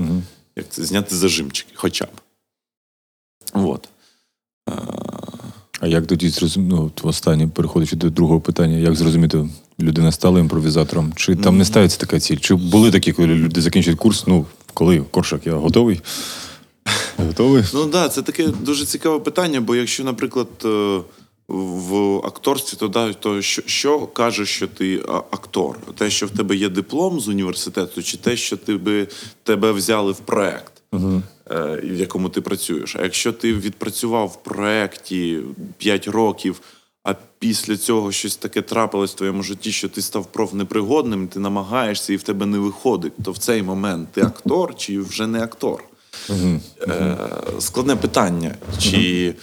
Як 0.56 0.68
це 0.68 0.84
зняти 0.84 1.14
зажимчики, 1.14 1.72
хоча 1.74 2.04
б. 2.04 2.08
От. 3.52 3.88
А 5.80 5.86
як 5.86 6.06
тоді 6.06 6.28
зрозуміти, 6.28 6.74
ну, 6.74 6.90
останнє, 7.02 7.48
переходячи 7.48 7.96
до 7.96 8.10
другого 8.10 8.40
питання, 8.40 8.76
як 8.76 8.94
зрозуміти, 8.94 9.48
людина 9.80 10.12
стала 10.12 10.40
імпровізатором? 10.40 11.12
Чи 11.16 11.36
там 11.36 11.58
не 11.58 11.64
ставиться 11.64 11.98
така 11.98 12.20
ціль? 12.20 12.36
Чи 12.36 12.54
були 12.54 12.90
такі, 12.90 13.12
коли 13.12 13.28
люди 13.28 13.60
закінчують 13.60 13.98
курс? 13.98 14.26
Ну, 14.26 14.46
коли 14.74 15.04
Коршак, 15.10 15.46
я 15.46 15.54
готовий? 15.54 16.00
Готовий? 17.26 17.64
Ну 17.74 17.82
так, 17.82 17.90
да, 17.90 18.08
це 18.08 18.22
таке 18.22 18.48
дуже 18.48 18.86
цікаве 18.86 19.20
питання, 19.20 19.60
бо 19.60 19.76
якщо, 19.76 20.04
наприклад, 20.04 20.48
е, 20.64 21.00
в 21.48 22.16
акторстві, 22.16 22.76
то, 22.78 22.88
да, 22.88 23.12
то 23.12 23.42
що, 23.42 23.62
що 23.66 24.06
каже, 24.06 24.46
що 24.46 24.66
ти 24.66 25.02
актор? 25.30 25.76
Те, 25.98 26.10
що 26.10 26.26
в 26.26 26.30
тебе 26.30 26.56
є 26.56 26.68
диплом 26.68 27.20
з 27.20 27.28
університету, 27.28 28.02
чи 28.02 28.16
те, 28.16 28.36
що 28.36 28.56
тебе, 28.56 29.06
тебе 29.42 29.72
взяли 29.72 30.12
в 30.12 30.18
проект, 30.18 30.72
е, 30.94 30.98
в 31.82 31.96
якому 31.96 32.28
ти 32.28 32.40
працюєш? 32.40 32.96
А 32.96 33.02
якщо 33.02 33.32
ти 33.32 33.54
відпрацював 33.54 34.28
в 34.28 34.42
проєкті 34.42 35.38
5 35.78 36.08
років, 36.08 36.60
а 37.04 37.14
після 37.38 37.76
цього 37.76 38.12
щось 38.12 38.36
таке 38.36 38.62
трапилось 38.62 39.12
в 39.12 39.14
твоєму 39.16 39.42
житті, 39.42 39.72
що 39.72 39.88
ти 39.88 40.02
став 40.02 40.26
профнепригодним, 40.32 41.28
ти 41.28 41.40
намагаєшся 41.40 42.12
і 42.12 42.16
в 42.16 42.22
тебе 42.22 42.46
не 42.46 42.58
виходить, 42.58 43.12
то 43.24 43.32
в 43.32 43.38
цей 43.38 43.62
момент 43.62 44.08
ти 44.12 44.20
актор 44.20 44.76
чи 44.76 45.00
вже 45.00 45.26
не 45.26 45.42
актор? 45.42 45.84
Е, 46.88 47.16
складне 47.58 47.96
питання, 47.96 48.54
чи 48.78 49.34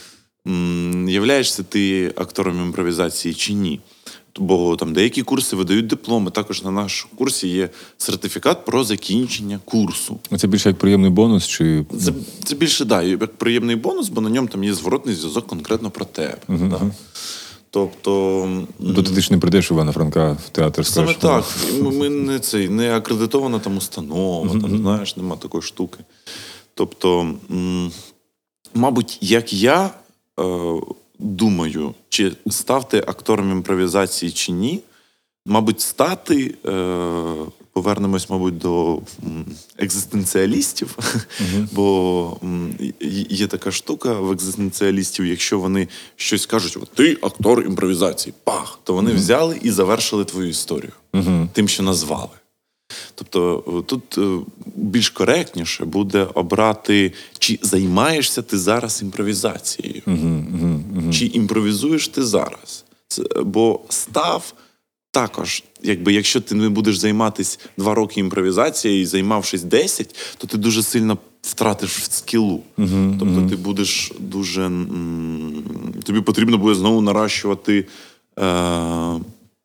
м, 0.48 1.10
являєшся 1.10 1.64
ти 1.64 2.14
актором 2.16 2.62
імпровізації 2.62 3.34
чи 3.34 3.54
ні. 3.54 3.80
Бо 4.38 4.76
там 4.76 4.94
деякі 4.94 5.24
курси 5.24 5.56
видають 5.56 5.88
дипломи. 5.88 6.32
Також 6.32 6.64
на 6.64 6.72
нашому 6.72 7.14
курсі 7.16 7.48
є 7.48 7.70
сертифікат 7.98 8.66
про 8.66 8.84
закінчення 8.84 9.60
курсу. 9.66 10.20
Це 10.38 10.48
більше 10.48 10.70
як 10.70 10.78
приємний 10.78 11.12
бонус, 11.12 11.48
чи 11.48 11.86
Це, 12.00 12.14
це 12.44 12.56
більше 12.56 12.86
да, 12.86 13.04
як 13.04 13.38
приємний 13.38 13.76
бонус, 13.76 14.10
бо 14.10 14.22
на 14.22 14.30
ньому 14.30 14.48
там 14.48 14.64
є 14.64 14.74
зворотний 14.74 15.16
зв'язок 15.16 15.48
конкретно 15.48 15.90
про 15.90 16.06
тебе. 16.06 16.38
Да. 16.48 16.82
Тобто, 17.70 18.44
м, 18.44 18.68
Тобто 18.96 19.12
ти 19.12 19.22
ж 19.22 19.32
не 19.34 19.38
прийдеш 19.38 19.72
Івана 19.72 19.92
Франка 19.92 20.38
в 20.46 20.50
театр 20.50 20.86
Саме 20.86 21.14
так. 21.14 21.46
Ми, 21.82 21.92
ми 21.92 22.10
не 22.10 22.40
цей 22.40 22.70
не 22.70 22.96
акредитована 22.96 23.60
там 23.60 23.78
установа, 23.78 24.50
там 24.50 24.78
знаєш, 24.78 25.18
нема 25.18 25.36
такої 25.36 25.62
штуки. 25.62 26.00
Тобто, 26.74 27.34
м, 27.52 27.92
мабуть, 28.74 29.18
як 29.22 29.54
я 29.54 29.90
е, 30.40 30.44
думаю, 31.20 31.94
чи 32.10 32.32
ставти 32.50 32.98
актором 33.08 33.52
імпровізації 33.52 34.32
чи 34.32 34.52
ні, 34.52 34.80
мабуть, 35.46 35.82
стати. 35.82 36.56
Е, 36.66 37.34
Повернемось, 37.74 38.30
мабуть, 38.30 38.58
до 38.58 39.00
екзистенціалістів, 39.78 40.98
бо 41.72 42.38
м, 42.44 42.74
є- 43.30 43.48
така 43.48 43.72
штука 43.72 44.14
в 44.14 44.32
екзистенціалістів, 44.32 45.26
якщо 45.26 45.60
вони 45.60 45.88
щось 46.16 46.46
кажуть, 46.46 46.78
ти 46.96 47.18
актор 47.22 47.64
імпровізації, 47.66 48.34
пах, 48.44 48.80
то 48.84 48.94
вони 48.94 49.12
взяли 49.14 49.60
і 49.62 49.72
завершили 49.72 50.26
твою 50.26 50.50
історію. 50.50 50.92
Тим, 51.54 51.68
що 51.68 51.84
назвали. 51.84 52.30
Тобто 53.20 53.64
е, 53.68 53.82
тут 53.86 54.18
е, 54.18 54.40
більш 54.76 55.10
коректніше 55.10 55.86
буде 55.86 56.28
обрати, 56.34 57.14
чи 57.40 57.60
займаєшся 57.62 58.42
ти 58.42 58.58
зараз 58.58 59.02
імпровізацією, 59.02 60.02
чи 61.14 61.26
імпровізуєш 61.26 62.08
ти 62.08 62.24
зараз. 62.24 62.86
Це, 63.08 63.24
бо 63.44 63.80
став 63.90 64.54
також, 65.12 65.64
якби 65.84 66.14
якщо 66.14 66.42
ти 66.42 66.56
не 66.56 66.70
будеш 66.70 66.98
займатися 66.98 67.60
два 67.78 67.94
роки 67.96 68.20
імпровізацією 68.20 69.02
і 69.02 69.06
займавшись 69.06 69.64
10, 69.64 70.16
то 70.38 70.48
ти 70.48 70.58
дуже 70.58 70.84
сильно 70.84 71.18
втратиш 71.42 71.98
в 71.98 72.12
скілу. 72.12 72.62
тобто 73.20 73.46
ти 73.50 73.56
будеш 73.56 74.12
дуже. 74.20 74.66
м, 74.66 75.64
Тобі 76.04 76.22
потрібно 76.22 76.58
буде 76.58 76.76
знову 76.76 77.02
наращувати. 77.02 77.86
Е- 78.40 79.20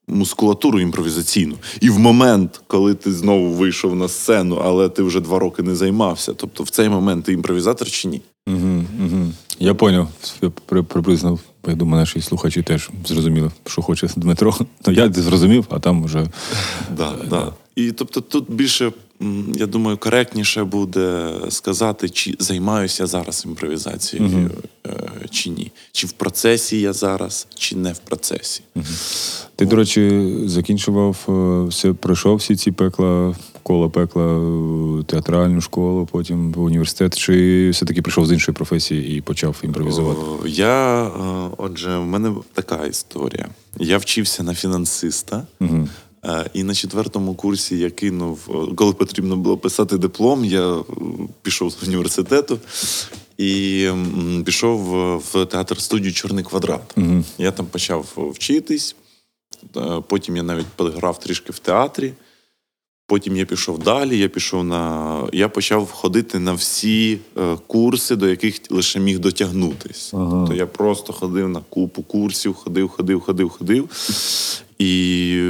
мускулатуру 0.08 0.80
імпровізаційну. 0.80 1.54
І 1.80 1.90
в 1.90 1.98
момент, 1.98 2.60
коли 2.66 2.94
ти 2.94 3.12
знову 3.12 3.48
вийшов 3.48 3.96
на 3.96 4.08
сцену, 4.08 4.60
але 4.64 4.88
ти 4.88 5.02
вже 5.02 5.20
два 5.20 5.38
роки 5.38 5.62
не 5.62 5.74
займався, 5.74 6.34
тобто 6.34 6.62
в 6.62 6.70
цей 6.70 6.88
момент 6.88 7.24
ти 7.24 7.32
імпровізатор 7.32 7.90
чи 7.90 8.08
ні? 8.08 8.20
Угу, 8.46 8.84
угу. 9.04 9.32
Я 9.58 9.74
поняв. 9.74 10.08
Приблизно, 10.88 11.38
я 11.66 11.74
думаю, 11.74 12.00
наші 12.00 12.20
слухачі 12.20 12.62
теж 12.62 12.90
зрозуміли, 13.06 13.50
що 13.66 13.82
хоче 13.82 14.08
Дмитро. 14.16 14.54
Ну, 14.86 14.92
я 14.92 15.12
зрозумів, 15.12 15.66
а 15.70 15.78
там 15.78 16.04
вже 16.04 16.26
Да, 16.96 17.12
да. 17.30 17.52
І 17.76 17.92
тобто 17.92 18.20
тут 18.20 18.50
більше, 18.50 18.92
я 19.54 19.66
думаю, 19.66 19.96
коректніше 19.96 20.64
буде 20.64 21.30
сказати, 21.48 22.08
чи 22.08 22.36
займаюся 22.38 23.06
зараз 23.06 23.44
імпровізацією, 23.46 24.50
е, 24.86 24.90
чи 25.30 25.50
ні. 25.50 25.72
Чи 25.92 26.06
в 26.06 26.12
процесі 26.12 26.80
я 26.80 26.92
зараз, 26.92 27.46
чи 27.54 27.76
не 27.76 27.92
в 27.92 27.98
процесі. 27.98 28.62
Ти, 29.56 29.66
до 29.66 29.76
речі, 29.76 30.32
закінчував 30.46 31.16
е, 31.28 31.68
все, 31.68 31.92
пройшов 31.92 32.36
всі 32.36 32.56
ці 32.56 32.72
пекла, 32.72 33.36
коло 33.62 33.90
пекла, 33.90 34.38
е, 35.00 35.02
театральну 35.02 35.60
школу, 35.60 36.08
потім 36.12 36.52
в 36.52 36.62
університет, 36.62 37.18
чи 37.18 37.70
все-таки 37.70 38.02
прийшов 38.02 38.26
з 38.26 38.32
іншої 38.32 38.54
професії 38.54 39.18
і 39.18 39.20
почав 39.20 39.56
імпровізувати? 39.62 40.20
Я, 40.46 41.10
отже, 41.56 41.98
в 41.98 42.06
мене 42.06 42.32
така 42.52 42.86
історія. 42.86 43.48
Я 43.78 43.98
вчився 43.98 44.42
на 44.42 44.54
фінансиста. 44.54 45.46
Угу. 45.60 45.88
Е, 46.24 46.50
І 46.52 46.62
на 46.62 46.74
четвертому 46.74 47.34
курсі 47.34 47.78
я 47.78 47.90
кинув, 47.90 48.38
е, 48.48 48.74
коли 48.74 48.92
потрібно 48.92 49.36
було 49.36 49.56
писати 49.56 49.98
диплом, 49.98 50.44
я 50.44 50.74
е, 50.74 50.84
пішов 51.42 51.70
з 51.70 51.82
університету 51.82 52.58
і 53.38 53.88
пішов 54.44 54.80
в 55.18 55.46
театр 55.46 55.80
студію 55.80 56.12
Чорний 56.12 56.44
квадрат. 56.44 56.94
Угу. 56.96 57.24
Я 57.38 57.50
там 57.50 57.66
почав 57.66 58.32
вчитись, 58.34 58.96
потім 60.06 60.36
я 60.36 60.42
навіть 60.42 60.66
пограв 60.66 61.20
трішки 61.20 61.52
в 61.52 61.58
театрі. 61.58 62.12
Потім 63.06 63.36
я 63.36 63.44
пішов 63.44 63.78
далі. 63.78 64.18
Я 64.18 64.28
пішов 64.28 64.64
на. 64.64 65.20
Я 65.32 65.48
почав 65.48 65.90
ходити 65.90 66.38
на 66.38 66.52
всі 66.52 67.18
курси, 67.66 68.16
до 68.16 68.28
яких 68.28 68.60
лише 68.70 69.00
міг 69.00 69.18
дотягнутись. 69.18 70.14
Ага. 70.14 70.46
То 70.46 70.54
я 70.54 70.66
просто 70.66 71.12
ходив 71.12 71.48
на 71.48 71.60
купу 71.68 72.02
курсів, 72.02 72.54
ходив, 72.54 72.88
ходив, 72.88 73.20
ходив, 73.20 73.48
ходив. 73.48 73.88
І 74.82 75.40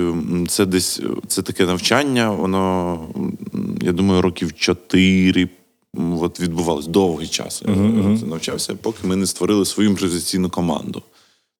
це 0.48 0.66
десь 0.66 1.00
це 1.26 1.42
таке 1.42 1.66
навчання, 1.66 2.30
воно, 2.30 2.98
я 3.82 3.92
думаю, 3.92 4.22
років 4.22 4.52
чотири 4.54 5.48
от 6.20 6.40
відбувалось 6.40 6.86
довгий 6.86 7.28
час. 7.28 7.62
Я 7.66 8.18
це 8.20 8.26
навчався, 8.26 8.74
поки 8.74 9.06
ми 9.06 9.16
не 9.16 9.26
створили 9.26 9.64
свою 9.64 9.90
імпровізаційну 9.90 10.50
команду. 10.50 11.02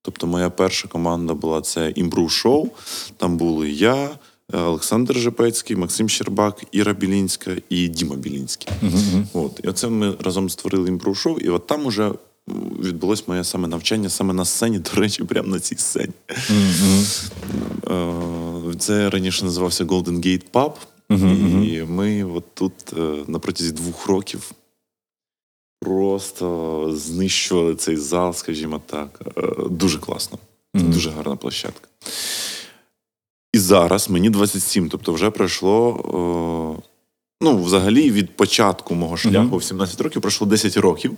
Тобто, 0.02 0.26
моя 0.26 0.50
перша 0.50 0.88
команда 0.88 1.34
була 1.34 1.60
це 1.60 1.92
імпрув 1.96 2.30
шоу. 2.30 2.68
Там 3.16 3.36
були 3.36 3.70
я, 3.70 4.10
Олександр 4.52 5.18
Жепецький, 5.18 5.76
Максим 5.76 6.08
Щербак, 6.08 6.64
Іра 6.72 6.92
Білінська 6.92 7.50
і 7.68 7.88
Діма 7.88 8.16
Білінський. 8.16 8.72
От. 9.32 9.60
І 9.64 9.68
оце 9.68 9.88
ми 9.88 10.14
разом 10.20 10.48
створили 10.48 10.88
імпрув 10.88 11.16
шоу, 11.16 11.38
і 11.38 11.48
от 11.48 11.66
там 11.66 11.86
уже 11.86 12.12
відбулось 12.82 13.28
моє 13.28 13.44
саме 13.44 13.68
навчання, 13.68 14.08
саме 14.08 14.34
на 14.34 14.44
сцені, 14.44 14.78
до 14.78 15.00
речі, 15.00 15.24
прямо 15.24 15.48
на 15.48 15.60
цій 15.60 15.76
сцені. 15.76 16.12
Е, 17.90 18.74
Це 18.78 19.10
раніше 19.10 19.44
називався 19.44 19.84
Golden 19.84 20.26
Gate 20.26 20.44
Pub. 20.52 20.72
І 21.64 21.82
ми 21.82 22.24
от 22.24 22.44
тут 22.54 22.72
е, 22.98 23.16
на 23.26 23.38
протязі 23.38 23.72
двох 23.72 24.06
років 24.06 24.50
просто 25.80 26.90
знищували 26.96 27.74
цей 27.74 27.96
зал, 27.96 28.32
скажімо 28.32 28.80
так. 28.86 29.20
Е, 29.36 29.42
Дуже 29.70 29.98
класно. 29.98 30.38
Це 30.76 30.80
дуже 30.82 31.10
гарна 31.10 31.36
площадка. 31.36 31.88
І 33.52 33.58
зараз 33.58 34.10
мені 34.10 34.30
27, 34.30 34.88
тобто 34.88 35.12
вже 35.12 35.30
пройшло. 35.30 36.82
Ну, 37.42 37.62
взагалі, 37.62 38.10
від 38.10 38.36
початку 38.36 38.94
мого 38.94 39.16
шляху 39.16 39.56
в 39.56 39.64
17 39.64 40.00
років 40.00 40.22
пройшло 40.22 40.46
10 40.46 40.76
років. 40.76 41.12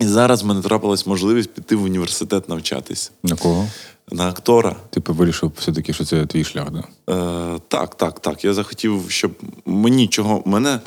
І 0.00 0.06
зараз 0.06 0.42
в 0.42 0.46
мене 0.46 0.62
трапилась 0.62 1.06
можливість 1.06 1.50
піти 1.50 1.76
в 1.76 1.82
університет 1.82 2.48
навчатись 2.48 3.12
На 3.22 3.36
кого? 3.36 3.68
на 4.12 4.28
актора. 4.28 4.76
Ти 4.90 5.02
вирішив 5.06 5.52
все-таки, 5.58 5.92
що 5.92 6.04
це 6.04 6.26
твій 6.26 6.44
шлях, 6.44 6.70
да? 6.70 6.84
Е, 7.14 7.60
так, 7.68 7.94
так, 7.94 8.20
так. 8.20 8.44
Я 8.44 8.54
захотів, 8.54 9.04
щоб 9.08 9.32
мені 9.66 10.08
чого. 10.08 10.42
Мене. 10.46 10.80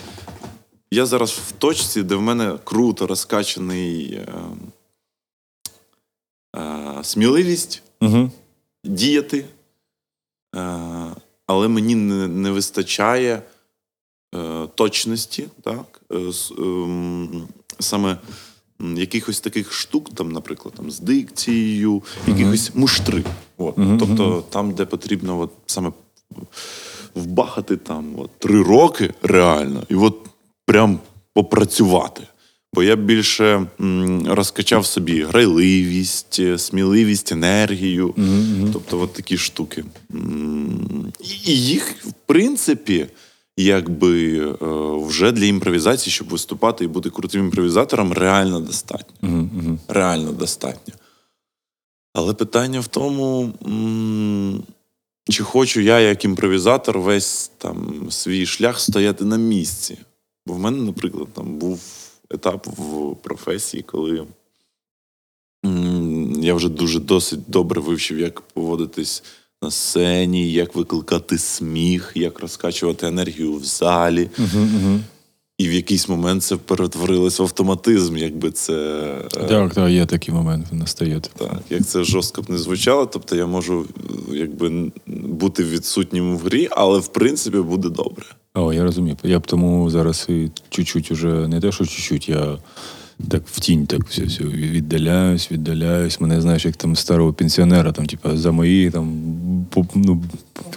Я 0.91 1.05
зараз 1.05 1.31
в 1.31 1.51
точці, 1.51 2.03
де 2.03 2.15
в 2.15 2.21
мене 2.21 2.55
круто 2.63 3.07
розкачаний 3.07 4.13
е, 4.13 4.27
е, 6.55 7.03
сміливість 7.03 7.81
Угу. 8.01 8.31
діяти, 8.83 9.45
е, 10.55 10.59
але 11.47 11.67
мені 11.67 11.95
не, 11.95 12.27
не 12.27 12.51
вистачає 12.51 13.41
е, 14.35 14.67
точності, 14.75 15.47
так? 15.63 16.01
Е, 16.11 16.31
ем, 16.57 17.47
саме 17.79 18.17
якихось 18.79 19.39
таких 19.39 19.73
штук, 19.73 20.15
там, 20.15 20.31
наприклад, 20.31 20.73
там, 20.77 20.91
з 20.91 20.99
дикцією, 20.99 22.03
якихось 22.27 22.71
муштри. 22.75 23.23
От. 23.57 23.75
Тобто 23.99 24.43
там, 24.49 24.71
де 24.71 24.85
потрібно 24.85 25.39
от, 25.39 25.51
саме 25.65 25.91
вбахати 27.15 27.77
там 27.77 28.05
от, 28.17 28.29
три 28.39 28.63
роки 28.63 29.13
реально, 29.21 29.83
і 29.89 29.95
от 29.95 30.15
прям 30.65 30.99
попрацювати. 31.33 32.23
Бо 32.73 32.83
я 32.83 32.95
більше 32.95 33.67
м, 33.81 34.27
розкачав 34.27 34.85
собі 34.85 35.23
грайливість, 35.23 36.39
е, 36.39 36.57
сміливість, 36.57 37.31
енергію. 37.31 38.13
Тобто, 38.73 38.99
от 38.99 39.13
такі 39.13 39.37
штуки. 39.37 39.83
І 41.45 41.61
їх, 41.61 41.95
в 42.05 42.13
принципі, 42.25 43.07
якби 43.57 44.39
е, 44.39 44.55
вже 45.07 45.31
для 45.31 45.45
імпровізації, 45.45 46.11
щоб 46.11 46.29
виступати 46.29 46.85
і 46.85 46.87
бути 46.87 47.09
крутим 47.09 47.41
імпровізатором, 47.41 48.13
реально 48.13 48.59
достатньо. 48.59 49.29
Угу. 49.29 49.79
Реально 49.87 50.31
достатньо. 50.31 50.93
Але 52.13 52.33
питання 52.33 52.79
в 52.79 52.87
тому, 52.87 53.53
чи 55.29 55.43
хочу 55.43 55.81
я, 55.81 55.99
як 55.99 56.25
імпровізатор, 56.25 56.99
весь 56.99 57.51
там 57.57 58.07
свій 58.11 58.45
шлях 58.45 58.79
стояти 58.79 59.25
на 59.25 59.37
місці. 59.37 59.97
Бо 60.45 60.53
в 60.53 60.59
мене, 60.59 60.81
наприклад, 60.81 61.27
там 61.33 61.57
був 61.57 61.81
етап 62.29 62.67
в 62.67 63.15
професії, 63.15 63.83
коли 63.83 64.27
я 66.39 66.53
вже 66.53 66.69
дуже 66.69 66.99
досить 66.99 67.39
добре 67.47 67.81
вивчив, 67.81 68.19
як 68.19 68.41
поводитись 68.41 69.23
на 69.61 69.71
сцені, 69.71 70.51
як 70.51 70.75
викликати 70.75 71.37
сміх, 71.37 72.11
як 72.15 72.39
розкачувати 72.39 73.07
енергію 73.07 73.53
в 73.53 73.63
залі. 73.63 74.29
Угу. 74.39 74.65
Угу. 74.83 74.99
І 75.57 75.67
в 75.67 75.73
якийсь 75.73 76.09
момент 76.09 76.43
це 76.43 76.55
перетворилось 76.57 77.39
в 77.39 77.43
автоматизм, 77.43 78.17
якби 78.17 78.51
це 78.51 78.73
е, 79.35 79.47
Так, 79.47 79.73
так, 79.73 79.89
є 79.89 80.05
такий 80.05 80.33
момент, 80.33 80.73
настає. 80.73 81.21
так, 81.37 81.61
як 81.69 81.85
це 81.85 82.03
жорстко 82.03 82.41
б 82.41 82.49
не 82.49 82.57
звучало. 82.57 83.05
Тобто 83.05 83.35
я 83.35 83.45
можу 83.45 83.85
якби 84.31 84.91
бути 85.07 85.63
відсутнім 85.63 86.37
в 86.37 86.41
грі, 86.41 86.67
але 86.71 86.99
в 86.99 87.07
принципі 87.07 87.57
буде 87.57 87.89
добре. 87.89 88.25
О, 88.53 88.73
я 88.73 88.83
розумію. 88.83 89.17
Я 89.23 89.39
б 89.39 89.47
тому 89.47 89.89
зараз 89.89 90.25
і 90.29 90.51
чуть-чуть 90.69 91.11
уже 91.11 91.47
не 91.47 91.61
те, 91.61 91.71
що 91.71 91.85
чуть-чуть, 91.85 92.29
я 92.29 92.57
так 93.29 93.43
в 93.45 93.59
тінь 93.59 93.85
так 93.85 94.07
все, 94.07 94.23
все 94.23 94.43
віддаляюсь, 94.43 95.51
віддаляюсь. 95.51 96.21
Мене 96.21 96.41
знаєш, 96.41 96.65
як 96.65 96.75
там 96.75 96.95
старого 96.95 97.33
пенсіонера, 97.33 97.91
там, 97.91 98.05
типу, 98.05 98.37
за 98.37 98.51
мої 98.51 98.91
там 98.91 99.13
ну, 99.95 100.23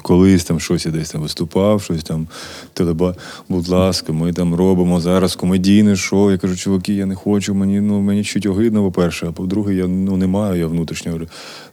колись 0.02 0.44
там 0.44 0.60
щось 0.60 0.86
я 0.86 0.92
десь 0.92 1.10
там 1.10 1.20
виступав, 1.20 1.82
щось 1.82 2.02
там 2.02 2.28
телеба. 2.72 3.14
Будь 3.48 3.68
ласка, 3.68 4.12
ми 4.12 4.32
там 4.32 4.54
робимо 4.54 5.00
зараз 5.00 5.36
комедійне 5.36 5.96
шоу. 5.96 6.30
Я 6.30 6.38
кажу, 6.38 6.56
чуваки, 6.56 6.94
я 6.94 7.06
не 7.06 7.14
хочу, 7.14 7.54
мені 7.54 7.80
ну 7.80 8.00
мені 8.00 8.24
чуть 8.24 8.46
огидно, 8.46 8.82
по-перше, 8.82 9.26
а 9.28 9.32
по-друге, 9.32 9.74
я 9.74 9.86
ну 9.86 10.16
не 10.16 10.26
маю, 10.26 10.60
я 10.60 10.66
внутрішнього 10.66 11.20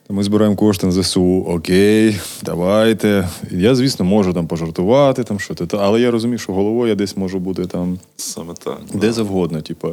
Ми 0.10 0.24
збираємо 0.24 0.56
кошти 0.56 0.86
на 0.86 0.92
ЗСУ. 0.92 1.46
Окей, 1.48 2.16
давайте. 2.44 3.30
Я, 3.52 3.76
звісно, 3.76 4.06
можу 4.06 4.34
там 4.34 4.48
пожартувати, 4.48 5.24
там 5.24 5.40
що 5.40 5.54
то, 5.56 5.78
але 5.78 6.02
я 6.02 6.12
розумію, 6.12 6.38
що 6.38 6.54
головою 6.54 6.90
я 6.90 6.96
десь 6.96 7.18
можу 7.18 7.40
бути 7.40 7.66
там 7.66 8.00
Саме 8.18 8.54
так. 8.64 8.80
де 8.94 9.14
завгодно. 9.14 9.62
Типу. 9.62 9.90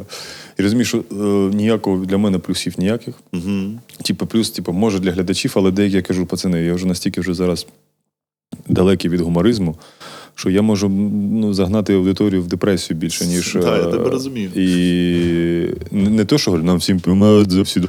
І 0.59 0.63
розумію, 0.63 0.85
що 0.85 0.97
е, 0.97 1.15
ніякого 1.55 2.05
для 2.05 2.17
мене 2.17 2.39
плюсів 2.39 2.73
ніяких. 2.77 3.15
Угу. 3.33 3.71
Типу, 4.03 4.25
плюс, 4.25 4.51
типу, 4.51 4.71
може 4.71 4.99
для 4.99 5.11
глядачів, 5.11 5.53
але 5.55 5.71
деякі 5.71 5.95
я 5.95 6.01
кажу, 6.01 6.25
пацани, 6.25 6.61
я 6.61 6.73
вже 6.73 6.87
настільки 6.87 7.21
вже 7.21 7.33
зараз 7.33 7.67
далекий 8.67 9.11
від 9.11 9.21
гуморизму, 9.21 9.75
що 10.35 10.49
я 10.49 10.61
можу 10.61 10.89
ну, 10.89 11.53
загнати 11.53 11.93
аудиторію 11.93 12.41
в 12.41 12.47
депресію 12.47 12.97
більше, 12.97 13.25
ніж. 13.25 13.53
Так, 13.53 13.63
я 13.63 13.87
е, 13.87 13.91
тебе 13.91 14.09
розумію. 14.09 14.49
І 14.55 15.73
не, 15.91 16.09
не 16.09 16.25
то, 16.25 16.37
що 16.37 16.51
говорю, 16.51 16.67
нам 16.67 16.77
всім 16.77 16.99
помагають 16.99 17.51
за 17.51 17.61
всі 17.61 17.81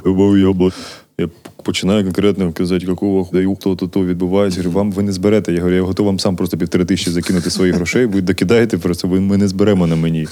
область. 0.45 0.77
Я 1.19 1.29
починаю 1.63 2.03
конкретно 2.03 2.53
казати, 2.53 2.85
якого 2.85 3.29
даю, 3.33 3.55
хто 3.55 3.75
то, 3.75 3.87
то 3.87 4.05
відбувається. 4.05 4.59
Я 4.59 4.63
говорю, 4.63 4.77
вам 4.77 4.91
ви 4.91 5.03
не 5.03 5.11
зберете. 5.11 5.53
Я 5.53 5.59
говорю, 5.59 5.75
я 5.75 5.81
готов 5.81 6.05
вам 6.05 6.19
сам 6.19 6.35
просто 6.35 6.57
півтори 6.57 6.85
тисячі 6.85 7.11
закинути 7.11 7.49
своїх 7.49 7.75
грошей, 7.75 8.05
ви 8.05 8.21
докидаєте 8.21 8.77
просто, 8.77 9.07
ви 9.07 9.19
ми 9.19 9.37
не 9.37 9.47
зберемо 9.47 9.87
на 9.87 9.95
мені. 9.95 10.27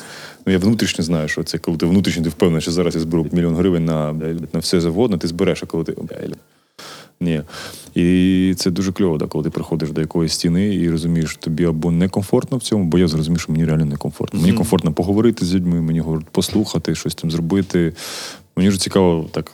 Ну 0.46 0.54
я 0.54 0.60
внутрішньо 0.60 1.04
знаю, 1.04 1.28
що 1.28 1.44
це 1.44 1.58
коли 1.58 1.78
ти 1.78 1.86
внутрішньо 1.86 2.24
ти 2.24 2.30
впевнений, 2.30 2.62
що 2.62 2.72
зараз 2.72 2.96
я 2.96 3.02
зберу 3.02 3.28
мільйон 3.32 3.56
гривень 3.56 3.86
на, 3.86 4.14
на 4.54 4.60
все 4.60 4.82
завгодно, 4.82 5.18
ти 5.18 5.28
збереш, 5.28 5.64
а 5.64 5.66
коли 5.66 5.84
ти. 5.84 5.96
ні. 7.22 7.42
І 7.96 8.54
це 8.58 8.72
дуже 8.72 8.92
кльово, 8.92 9.18
да, 9.18 9.26
коли 9.26 9.44
ти 9.44 9.50
приходиш 9.50 9.92
до 9.92 10.02
якоїсь 10.02 10.34
стіни 10.34 10.76
і 10.76 10.90
розумієш, 10.90 11.30
що 11.30 11.40
тобі 11.40 11.66
або 11.66 11.92
некомфортно 11.92 12.58
в 12.58 12.62
цьому, 12.62 12.86
бо 12.86 12.98
я 12.98 13.08
зрозумів, 13.08 13.40
що 13.40 13.52
мені 13.52 13.66
реально 13.66 13.86
некомфортно. 13.86 14.42
Мені 14.42 14.54
комфортно 14.54 14.94
поговорити 14.94 15.46
з 15.46 15.56
людьми, 15.56 15.82
мені 15.82 16.04
послухати, 16.32 16.96
щось 16.96 17.16
там 17.16 17.32
зробити. 17.32 17.94
Мені 18.58 18.72
ж 18.72 18.80
цікаво 18.80 19.26
так 19.32 19.52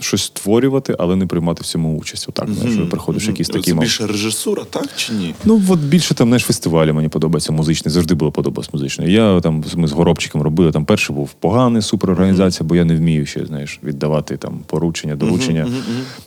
щось 0.00 0.22
створювати, 0.22 0.96
але 0.98 1.16
не 1.16 1.26
приймати 1.26 1.62
в 1.62 1.66
цьому 1.66 1.98
участь. 1.98 2.26
Отак, 2.28 2.50
знаєш, 2.50 2.74
що 2.74 2.88
приходиш 2.88 3.26
якісь 3.26 3.48
такі 3.48 3.70
Це 3.70 3.78
більше 3.78 4.06
режисура, 4.06 4.64
так 4.70 4.88
чи 4.96 5.12
ні? 5.12 5.34
Ну, 5.44 5.62
от 5.68 5.78
більше 5.78 6.14
там, 6.14 6.28
знаєш, 6.28 6.42
фестивалі 6.42 6.92
мені 6.92 7.08
подобається 7.08 7.52
музичний. 7.52 7.92
Завжди 7.92 8.14
було 8.14 8.32
подобалось 8.32 8.74
музичний. 8.74 9.12
Я 9.12 9.40
там 9.40 9.64
ми 9.74 9.88
з 9.88 9.92
горобчиком 9.92 10.42
робили. 10.42 10.72
Там 10.72 10.84
перший 10.84 11.16
був 11.16 11.32
поганий 11.32 11.82
суперорганізація, 11.82 12.68
бо 12.68 12.76
я 12.76 12.84
не 12.84 12.96
вмію 12.96 13.26
ще, 13.26 13.46
знаєш, 13.46 13.80
віддавати 13.84 14.36
там 14.36 14.60
поручення, 14.66 15.16
доручення. 15.16 15.68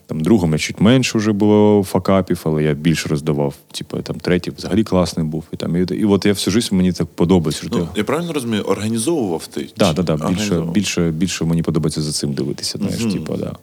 Там 0.07 0.19
другому 0.19 0.53
я 0.53 0.59
чуть 0.59 0.81
менше 0.81 1.17
вже 1.17 1.31
було 1.31 1.83
факапів, 1.83 2.41
але 2.43 2.63
я 2.63 2.73
більше 2.73 3.09
роздавав. 3.09 3.53
Типу, 3.71 3.97
там 3.97 4.15
третій 4.15 4.51
взагалі 4.57 4.83
класний 4.83 5.25
був. 5.25 5.43
І 5.53 5.57
там 5.57 5.75
і, 5.75 5.79
і 5.79 6.05
от 6.05 6.25
я 6.25 6.33
всю 6.33 6.51
життя 6.51 6.75
мені 6.75 6.91
так 6.91 7.07
подобається. 7.07 7.67
Ну, 7.71 7.87
я 7.95 8.03
правильно 8.03 8.33
розумію, 8.33 8.63
організовував 8.63 9.47
ти? 9.47 9.69
Да, 9.77 9.93
Чи- 9.93 10.03
да, 10.03 10.17
да, 10.17 10.29
більше, 10.29 10.63
більше, 10.73 11.11
більше 11.11 11.45
мені 11.55 11.63
подобається 11.63 12.01
за 12.01 12.11
цим 12.11 12.33
дивитися. 12.33 12.77
Знаєш, 12.77 13.13
типу, 13.13 13.33
да. 13.37 13.53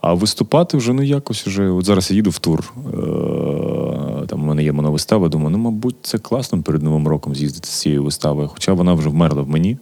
А 0.00 0.14
виступати 0.14 0.76
вже 0.76 0.92
ну 0.92 1.02
якось 1.02 1.46
уже. 1.46 1.68
От 1.70 1.84
зараз 1.84 2.10
я 2.10 2.16
їду 2.16 2.30
в 2.30 2.38
тур. 2.38 2.72
Е- 2.76 4.26
там 4.26 4.42
у 4.42 4.46
мене 4.46 4.64
є 4.64 4.72
моновистава. 4.72 5.28
Думаю, 5.28 5.50
ну, 5.50 5.58
мабуть, 5.58 5.96
це 6.02 6.18
класно 6.18 6.62
перед 6.62 6.82
Новим 6.82 7.08
роком 7.08 7.34
з'їздити 7.34 7.68
з 7.68 7.70
цією 7.70 8.04
виставою. 8.04 8.48
Хоча 8.48 8.72
вона 8.72 8.94
вже 8.94 9.08
вмерла 9.08 9.42
в 9.42 9.48
мені. 9.48 9.78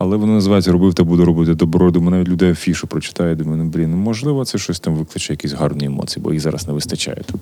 Але 0.00 0.16
вона 0.16 0.32
називається 0.32 0.72
Робив 0.72 0.94
та 0.94 1.04
буду 1.04 1.24
робити 1.24 1.54
добро. 1.54 1.90
Думаю, 1.90 2.10
навіть 2.10 2.28
людей 2.28 2.50
афішу 2.50 2.86
прочитає. 2.86 3.34
Думаю, 3.34 3.62
ну 3.64 3.70
блін, 3.70 3.90
ну 3.90 3.96
можливо, 3.96 4.44
це 4.44 4.58
щось 4.58 4.80
там 4.80 4.94
викличе 4.94 5.32
якісь 5.32 5.52
гарні 5.52 5.84
емоції, 5.84 6.22
бо 6.22 6.32
їх 6.32 6.42
зараз 6.42 6.66
не 6.66 6.72
вистачає. 6.72 7.16
Типу. 7.16 7.38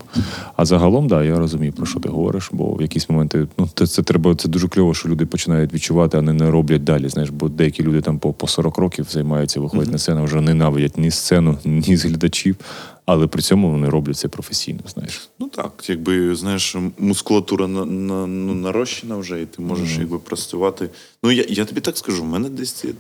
А 0.57 0.65
загалом, 0.65 1.09
да, 1.09 1.25
я 1.25 1.39
розумію, 1.39 1.73
про 1.73 1.87
що 1.87 2.01
ти 2.01 2.09
говориш, 2.09 2.51
бо 2.53 2.75
в 2.75 2.83
якісь 2.83 3.11
моменти, 3.11 3.47
ну 3.59 3.69
це, 3.75 3.87
це 3.87 4.03
треба, 4.03 4.35
це 4.35 4.49
дуже 4.49 4.69
кльово, 4.69 4.95
що 4.95 5.09
люди 5.09 5.27
починають 5.27 5.75
відчувати, 5.75 6.19
а 6.19 6.23
не, 6.23 6.33
не 6.33 6.51
роблять 6.51 6.85
далі. 6.85 7.09
Знаєш, 7.09 7.31
бо 7.31 7.49
деякі 7.49 7.83
люди 7.83 8.01
там 8.01 8.19
по, 8.19 8.33
по 8.33 8.47
40 8.47 8.79
років 8.79 9.07
займаються, 9.11 9.61
виходять 9.61 9.93
на 9.93 9.99
сцену, 9.99 10.25
вже 10.25 10.41
ненавидять 10.41 10.99
ні 10.99 11.11
сцену, 11.11 11.59
ні 11.65 11.97
з 11.97 12.05
глядачів, 12.05 12.57
але 13.07 13.27
при 13.27 13.43
цьому 13.43 13.71
вони 13.71 13.89
роблять 13.89 14.17
це 14.17 14.29
професійно. 14.29 14.81
Знаєш. 14.95 15.29
Ну 15.39 15.49
так, 15.49 15.85
якби 15.89 16.37
знаєш, 16.37 16.77
мускулатура 16.99 17.67
на, 17.69 17.85
на, 17.85 18.27
ну, 18.27 18.55
нарощена 18.55 19.17
вже, 19.17 19.43
і 19.43 19.47
ти 19.47 19.63
можеш 19.63 19.99
якби 19.99 20.19
працювати. 20.19 20.91
Ну 21.23 21.31
я, 21.31 21.45
я 21.49 21.65
тобі 21.65 21.81
так 21.81 21.99
скажу, 21.99 22.23
в 22.23 22.27
мене 22.27 22.49
десь 22.49 22.73
цей 22.73 22.91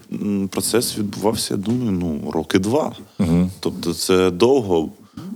процес 0.51 0.99
відбувався, 0.99 1.55
я 1.55 1.59
думаю, 1.59 1.91
ну, 1.91 2.31
роки 2.31 2.59
два. 2.59 2.97
Тобто 3.61 3.95
це 3.95 4.31
довго 4.31 4.91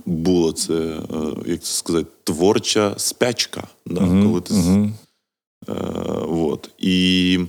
було 0.05 0.51
це, 0.51 0.73
е, 0.73 0.99
як 1.45 1.61
це 1.63 1.73
сказати, 1.73 2.07
творча 2.23 2.93
спячка. 2.97 3.63
Да, 3.85 3.99
коли 3.99 4.41
ти 4.41 4.53
з- 4.53 4.89
Е, 5.69 5.73
вот. 6.27 6.69
І 6.79 7.39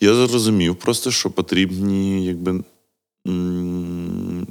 я 0.00 0.14
зрозумів 0.26 0.76
просто, 0.76 1.10
що 1.10 1.30
потрібні 1.30 2.26
якби, 2.26 2.62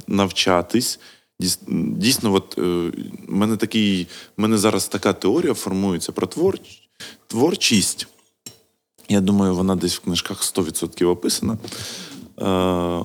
навчатись. 0.08 1.00
Дійс- 1.40 1.94
Дійсно, 1.98 2.32
от, 2.34 2.54
е, 2.58 2.60
в 2.62 3.32
мене 3.32 3.56
такий, 3.56 4.06
мене 4.36 4.58
зараз 4.58 4.88
така 4.88 5.12
теорія 5.12 5.54
формується 5.54 6.12
про 6.12 6.26
творч, 6.26 6.88
творчість. 7.26 8.06
Я 9.08 9.20
думаю, 9.20 9.54
вона 9.54 9.76
десь 9.76 9.94
в 9.96 10.00
книжках 10.00 10.42
100% 10.44 11.08
описана. 11.08 11.58
Е, 12.40 13.02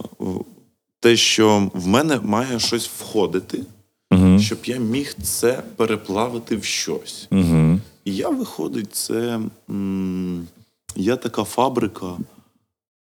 те, 1.00 1.16
що 1.16 1.72
в 1.74 1.88
мене 1.88 2.20
має 2.20 2.60
щось 2.60 2.88
входити, 2.88 3.64
Угу. 4.12 4.40
щоб 4.40 4.58
я 4.66 4.78
міг 4.78 5.16
це 5.24 5.64
переплавити 5.76 6.56
в 6.58 6.64
щось. 6.64 7.28
Угу. 7.32 7.80
І 8.06 8.16
я 8.16 8.30
виходить, 8.30 8.96
це 8.96 9.40
м, 9.70 10.48
я 10.96 11.16
така 11.16 11.44
фабрика 11.44 12.18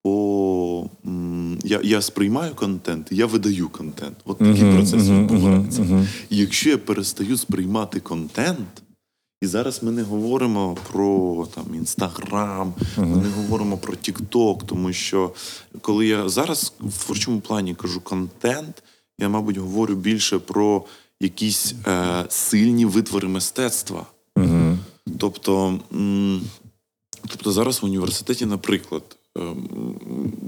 по. 0.03 0.89
м, 1.05 1.46
я, 1.63 1.79
я 1.83 2.01
сприймаю 2.01 2.55
контент, 2.55 3.07
я 3.11 3.25
видаю 3.25 3.69
контент. 3.69 4.17
От 4.25 4.37
такий 4.37 4.73
процес 4.75 5.09
відбувається. 5.09 6.05
І 6.29 6.37
якщо 6.37 6.69
я 6.69 6.77
перестаю 6.77 7.37
сприймати 7.37 7.99
контент, 7.99 8.83
і 9.41 9.47
зараз 9.47 9.83
ми 9.83 9.91
не 9.91 10.03
говоримо 10.03 10.77
про 10.91 11.47
там 11.55 11.75
Інстаграм, 11.75 12.73
ми 12.97 13.15
не 13.15 13.29
говоримо 13.29 13.77
про 13.77 13.95
Тікток, 13.95 14.63
тому 14.63 14.93
що 14.93 15.31
коли 15.81 16.07
я 16.07 16.29
зараз 16.29 16.73
в 16.79 17.05
творчому 17.05 17.39
плані 17.39 17.75
кажу 17.75 18.01
контент, 18.01 18.83
я, 19.19 19.29
мабуть, 19.29 19.57
говорю 19.57 19.95
більше 19.95 20.39
про 20.39 20.83
якісь 21.21 21.75
е, 21.87 22.25
сильні 22.29 22.85
витвори 22.85 23.27
мистецтва. 23.27 24.05
Тобто, 25.19 25.79
м, 25.93 26.41
тобто 27.27 27.51
зараз 27.51 27.81
в 27.81 27.85
університеті, 27.85 28.45
наприклад, 28.45 29.03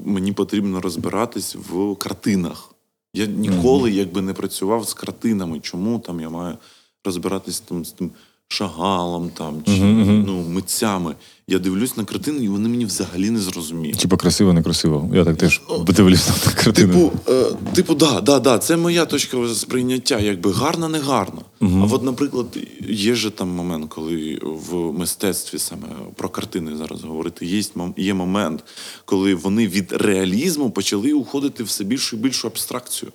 мені 0.05 0.31
потрібно 0.31 0.81
розбиратись 0.81 1.55
в 1.55 1.95
картинах. 1.95 2.75
Я 3.13 3.25
ніколи 3.25 3.91
якби 3.91 4.21
не 4.21 4.33
працював 4.33 4.87
з 4.87 4.93
картинами. 4.93 5.59
Чому 5.59 5.99
там 5.99 6.19
я 6.19 6.29
маю 6.29 6.57
розбиратись 7.05 7.59
там 7.59 7.85
з 7.85 7.91
тим 7.91 8.11
шагалом 8.49 9.29
там, 9.29 9.63
чи 9.65 9.81
ну, 9.81 10.43
митцями. 10.49 11.15
Я 11.47 11.59
дивлюсь 11.59 11.97
на 11.97 12.05
картини, 12.05 12.45
і 12.45 12.47
вони 12.47 12.69
мені 12.69 12.85
взагалі 12.85 13.29
не 13.29 13.39
зрозуміють. 13.39 13.97
Типа 13.97 14.17
красиво, 14.17 14.53
не 14.53 14.63
красиво. 14.63 15.09
Я 15.13 15.25
так 15.25 15.37
теж 15.37 15.61
подивлюсь 15.85 16.29
на 16.45 16.53
картину. 16.63 16.93
Типу, 16.93 17.11
е, 17.31 17.45
типу, 17.73 17.95
да, 17.95 18.21
да, 18.21 18.39
да, 18.39 18.57
це 18.57 18.77
моя 18.77 19.05
точка 19.05 19.37
сприйняття, 19.55 20.19
якби 20.19 20.51
гарно, 20.51 20.89
не 20.89 20.99
гарно. 20.99 21.41
А 21.61 21.65
от, 21.91 22.03
наприклад, 22.03 22.57
є 22.89 23.15
же 23.15 23.29
там 23.31 23.49
момент, 23.49 23.85
коли 23.89 24.39
в 24.43 24.75
мистецтві 24.75 25.59
саме 25.59 25.87
про 26.15 26.29
картини 26.29 26.71
зараз 26.77 27.03
говорити, 27.03 27.45
є, 27.45 27.61
мом- 27.75 27.93
є 27.97 28.13
момент, 28.13 28.63
коли 29.05 29.35
вони 29.35 29.67
від 29.67 29.91
реалізму 29.91 30.69
почали 30.71 31.13
уходити 31.13 31.63
все 31.63 31.83
більшу 31.83 32.15
і 32.17 32.19
більшу 32.19 32.47
абстракцію. 32.47 33.11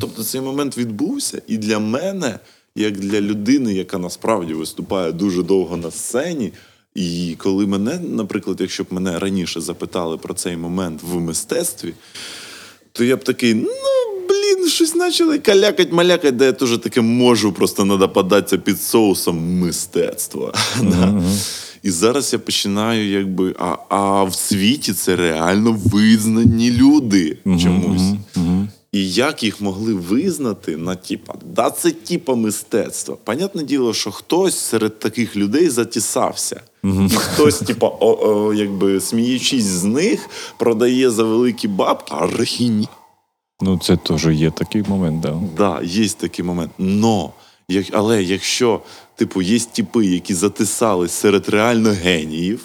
Тобто 0.00 0.24
цей 0.24 0.40
момент 0.40 0.78
відбувся, 0.78 1.42
і 1.46 1.56
для 1.58 1.78
мене, 1.78 2.38
як 2.74 2.98
для 2.98 3.20
людини, 3.20 3.74
яка 3.74 3.98
насправді 3.98 4.54
виступає 4.54 5.12
дуже 5.12 5.42
довго 5.42 5.76
на 5.76 5.90
сцені. 5.90 6.52
І 6.94 7.36
коли 7.38 7.66
мене, 7.66 7.98
наприклад, 7.98 8.56
якщо 8.60 8.84
б 8.84 8.86
мене 8.90 9.18
раніше 9.18 9.60
запитали 9.60 10.16
про 10.16 10.34
цей 10.34 10.56
момент 10.56 11.00
в 11.02 11.20
мистецтві, 11.20 11.94
то 12.92 13.04
я 13.04 13.16
б 13.16 13.24
такий, 13.24 13.54
ну 13.54 13.70
блін, 14.28 14.68
щось 14.68 14.90
почали 14.90 15.38
калякать, 15.38 15.92
малякать, 15.92 16.36
де 16.36 16.44
я 16.44 16.52
теж 16.52 16.78
таке 16.78 17.00
можу, 17.00 17.52
просто 17.52 17.84
треба 17.84 18.08
податися 18.08 18.58
під 18.58 18.82
соусом 18.82 19.58
мистецтва. 19.58 20.54
Да. 20.82 21.22
І 21.82 21.90
зараз 21.90 22.32
я 22.32 22.38
починаю, 22.38 23.10
якби. 23.10 23.54
А, 23.58 23.76
а 23.88 24.24
в 24.24 24.34
світі 24.34 24.92
це 24.92 25.16
реально 25.16 25.80
визнані 25.84 26.70
люди 26.70 27.36
чомусь. 27.44 28.12
І 28.92 29.10
як 29.10 29.42
їх 29.42 29.60
могли 29.60 29.94
визнати 29.94 30.76
на 30.76 30.94
типа, 30.94 31.34
да, 31.44 31.70
це 31.70 31.90
типа 31.90 32.34
мистецтва. 32.34 33.16
Понятне 33.24 33.62
діло, 33.62 33.94
що 33.94 34.10
хтось 34.10 34.58
серед 34.58 34.98
таких 34.98 35.36
людей 35.36 35.68
затісався. 35.68 36.60
І 36.84 37.14
хтось, 37.14 37.58
типа, 37.58 37.86
о, 37.86 38.18
о, 38.28 38.54
якби 38.54 39.00
сміючись 39.00 39.64
з 39.64 39.84
них, 39.84 40.30
продає 40.58 41.10
за 41.10 41.24
великі 41.24 41.68
бабки, 41.68 42.14
а 42.18 42.26
рахіні. 42.26 42.88
Ну, 43.60 43.78
це 43.78 43.96
теж 43.96 44.26
є 44.26 44.50
такий 44.50 44.82
момент, 44.88 45.20
да. 45.20 45.40
Да, 45.56 45.80
є 45.82 46.08
такий 46.08 46.44
момент. 46.44 46.72
Но, 46.78 47.32
як, 47.68 47.86
але 47.92 48.22
якщо, 48.22 48.80
типу, 49.16 49.42
є 49.42 49.58
типи, 49.58 50.06
які 50.06 50.34
затисались 50.34 51.12
серед 51.12 51.48
реально 51.48 51.90
геніїв, 51.90 52.60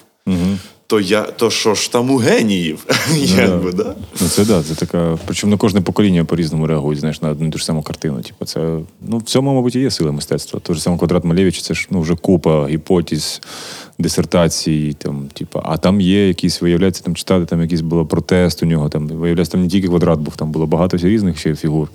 то 0.87 0.99
я 0.99 1.21
то 1.21 1.49
що 1.49 1.73
ж 1.75 1.91
там 1.91 2.11
у 2.11 2.17
геніїв? 2.17 2.85
Якби, 3.15 3.71
да? 3.71 3.95
Ну, 4.21 4.27
це 4.27 4.45
да, 4.45 4.63
це 4.63 4.75
така. 4.75 5.17
Причому 5.25 5.51
на 5.51 5.57
кожне 5.57 5.81
покоління 5.81 6.25
по-різному 6.25 6.67
реагують, 6.67 6.99
знаєш, 6.99 7.21
на 7.21 7.29
одну 7.29 7.47
і 7.47 7.49
ту 7.49 7.57
ж 7.57 7.65
саму 7.65 7.81
картину. 7.81 8.21
Типу, 8.21 8.45
це, 8.45 8.79
ну, 9.01 9.17
в 9.17 9.23
цьому, 9.23 9.53
мабуть, 9.53 9.75
і 9.75 9.79
є 9.79 9.91
сила 9.91 10.11
мистецтва. 10.11 10.59
Той 10.59 10.75
же 10.75 10.81
самий 10.81 10.99
квадрат 10.99 11.23
Малевича, 11.23 11.61
це 11.61 11.73
ж 11.73 11.87
ну, 11.91 12.01
вже 12.01 12.15
купа 12.15 12.67
гіпотез, 12.67 13.41
дисертацій, 13.99 14.95
там, 14.97 15.27
типу, 15.33 15.61
а 15.63 15.77
там 15.77 16.01
є 16.01 16.27
якісь, 16.27 16.61
виявляється, 16.61 17.03
там 17.03 17.15
читати, 17.15 17.45
там 17.45 17.61
якийсь 17.61 17.81
було 17.81 18.05
протест 18.05 18.63
у 18.63 18.65
нього. 18.65 18.89
Там, 18.89 19.07
виявляється, 19.07 19.51
там 19.51 19.61
не 19.61 19.67
тільки 19.67 19.87
квадрат 19.87 20.19
був, 20.19 20.35
там 20.35 20.51
було 20.51 20.65
багато 20.65 20.97
різних 20.97 21.39
ще 21.39 21.55
фігур. 21.55 21.89